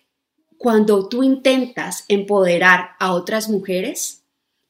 [0.58, 4.22] cuando tú intentas empoderar a otras mujeres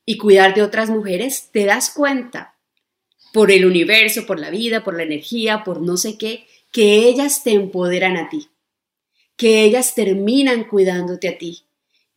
[0.04, 2.54] y cuidar de otras mujeres, te das cuenta
[3.32, 7.42] por el universo, por la vida, por la energía, por no sé qué, que ellas
[7.42, 8.48] te empoderan a ti,
[9.36, 11.64] que ellas terminan cuidándote a ti,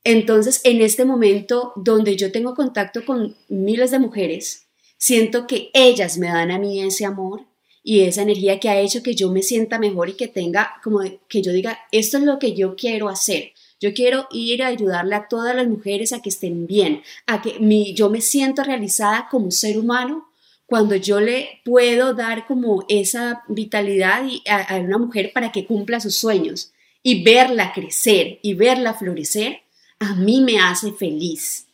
[0.09, 6.17] entonces, en este momento donde yo tengo contacto con miles de mujeres, siento que ellas
[6.17, 7.45] me dan a mí ese amor
[7.83, 11.01] y esa energía que ha hecho que yo me sienta mejor y que tenga como
[11.27, 13.51] que yo diga, esto es lo que yo quiero hacer.
[13.79, 17.59] Yo quiero ir a ayudarle a todas las mujeres a que estén bien, a que
[17.59, 20.29] mi, yo me siento realizada como ser humano
[20.65, 25.99] cuando yo le puedo dar como esa vitalidad a, a una mujer para que cumpla
[25.99, 26.73] sus sueños
[27.03, 29.61] y verla crecer y verla florecer
[29.99, 31.67] a mí me hace feliz.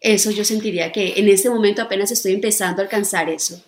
[0.00, 3.62] Eso yo sentiría que en este momento apenas estoy empezando a alcanzar eso.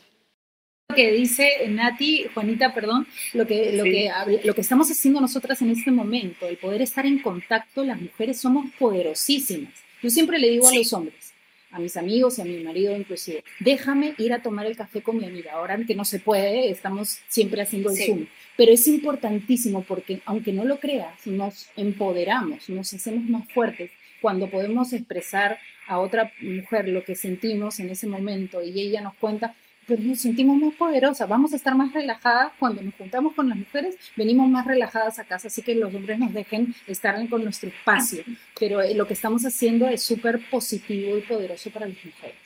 [0.96, 4.10] Que dice Nati, Juanita, perdón, lo que, lo, que,
[4.42, 8.40] lo que estamos haciendo nosotras en este momento, el poder estar en contacto, las mujeres
[8.40, 9.72] somos poderosísimas.
[10.02, 11.34] Yo siempre le digo a los hombres,
[11.70, 15.18] a mis amigos y a mi marido inclusive, déjame ir a tomar el café con
[15.18, 15.52] mi amiga.
[15.52, 18.26] Ahora que no se puede, estamos siempre haciendo el Zoom.
[18.56, 23.90] Pero es importantísimo porque, aunque no lo creas, nos empoderamos, nos hacemos más fuertes
[24.22, 29.14] cuando podemos expresar a otra mujer lo que sentimos en ese momento y ella nos
[29.14, 29.54] cuenta,
[29.86, 33.56] pues nos sentimos más poderosas, vamos a estar más relajadas cuando nos juntamos con las
[33.56, 37.68] mujeres, venimos más relajadas a casa, así que los hombres nos dejen estar con nuestro
[37.68, 38.24] espacio,
[38.58, 42.36] pero eh, lo que estamos haciendo es súper positivo y poderoso para las mujeres.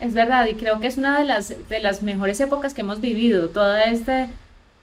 [0.00, 3.00] Es verdad, y creo que es una de las, de las mejores épocas que hemos
[3.00, 4.28] vivido, toda esta,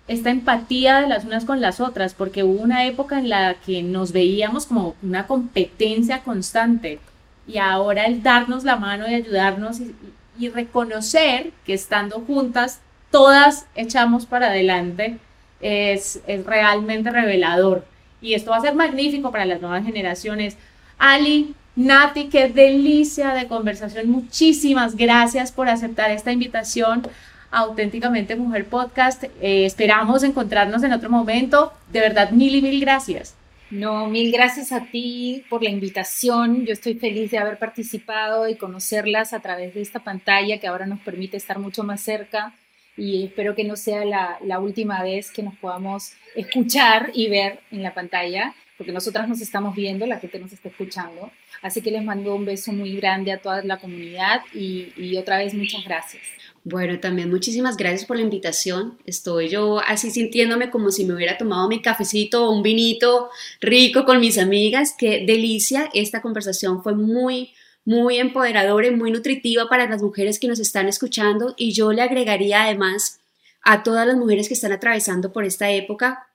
[0.08, 3.84] esta empatía de las unas con las otras, porque hubo una época en la que
[3.84, 7.00] nos veíamos como una competencia constante,
[7.48, 9.96] y ahora el darnos la mano y ayudarnos y,
[10.42, 12.82] y reconocer que estando juntas,
[13.12, 15.20] todas echamos para adelante,
[15.62, 17.86] es, es realmente revelador.
[18.22, 20.58] Y esto va a ser magnífico para las nuevas generaciones.
[20.98, 24.10] Ali, Nati, qué delicia de conversación.
[24.10, 27.04] Muchísimas gracias por aceptar esta invitación
[27.52, 29.26] Auténticamente Mujer Podcast.
[29.42, 31.72] Eh, esperamos encontrarnos en otro momento.
[31.92, 33.36] De verdad, mil y mil gracias.
[33.72, 36.66] No, mil gracias a ti por la invitación.
[36.66, 40.86] Yo estoy feliz de haber participado y conocerlas a través de esta pantalla que ahora
[40.86, 42.54] nos permite estar mucho más cerca
[42.98, 47.82] y espero que no sea la, última vez que nos podamos escuchar y ver en
[47.82, 51.32] la pantalla, porque nosotras nos estamos viendo, la gente nos está escuchando.
[51.62, 55.54] Así que les mando un beso muy grande a toda la comunidad y otra vez
[55.54, 56.24] muchas gracias.
[56.64, 59.00] Bueno, también muchísimas gracias por la invitación.
[59.06, 64.06] Estoy yo así sintiéndome como si me hubiera tomado mi cafecito o un vinito rico
[64.06, 64.94] con mis amigas.
[64.98, 65.90] Qué delicia.
[65.94, 67.54] Esta conversación fue muy,
[67.84, 71.56] muy empoderadora y muy nutritiva para las mujeres que nos están escuchando.
[71.58, 73.20] Y yo le agregaría además
[73.64, 76.28] a todas las mujeres que están atravesando por esta época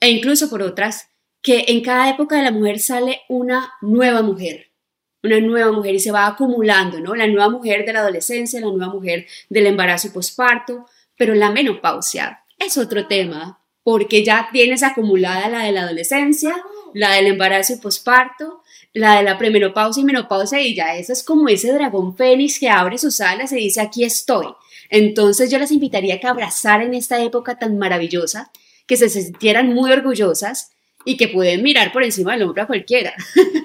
[0.00, 1.08] e incluso por otras,
[1.42, 4.73] que en cada época de la mujer sale una nueva mujer
[5.24, 7.14] una nueva mujer y se va acumulando, ¿no?
[7.14, 11.50] La nueva mujer de la adolescencia, la nueva mujer del embarazo y posparto, pero la
[11.50, 16.54] menopausia es otro tema, porque ya tienes acumulada la de la adolescencia,
[16.92, 18.62] la del embarazo y posparto,
[18.92, 22.68] la de la premenopausia y menopausia, y ya eso es como ese dragón fénix que
[22.68, 24.46] abre sus alas y dice, aquí estoy.
[24.90, 28.52] Entonces yo las invitaría a que abrazaran esta época tan maravillosa,
[28.86, 30.73] que se sintieran muy orgullosas
[31.04, 33.12] y que pueden mirar por encima del hombro a cualquiera.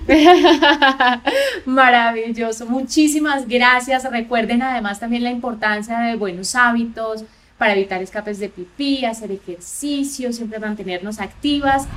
[1.66, 4.10] Maravilloso, muchísimas gracias.
[4.10, 7.24] Recuerden además también la importancia de buenos hábitos
[7.58, 11.88] para evitar escapes de pipí, hacer ejercicio, siempre mantenernos activas.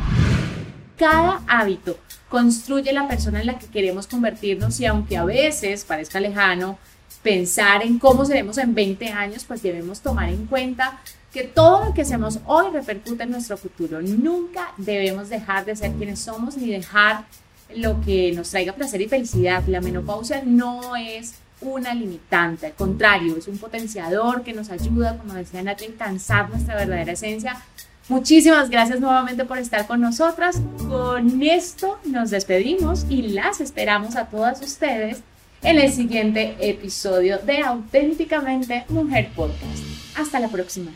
[0.97, 6.21] Cada hábito construye la persona en la que queremos convertirnos y aunque a veces parezca
[6.21, 6.79] lejano,
[7.23, 11.01] pensar en cómo seremos en 20 años, pues debemos tomar en cuenta
[11.33, 14.03] que todo lo que hacemos hoy repercute en nuestro futuro.
[14.03, 17.25] Nunca debemos dejar de ser quienes somos ni dejar
[17.75, 19.63] lo que nos traiga placer y felicidad.
[19.67, 25.35] La menopausia no es una limitante, al contrario, es un potenciador que nos ayuda, como
[25.35, 27.63] decía Nati, a alcanzar nuestra verdadera esencia.
[28.09, 30.61] Muchísimas gracias nuevamente por estar con nosotras.
[30.89, 35.23] Con esto nos despedimos y las esperamos a todas ustedes
[35.63, 39.85] en el siguiente episodio de Auténticamente Mujer Podcast.
[40.17, 40.91] Hasta la próxima.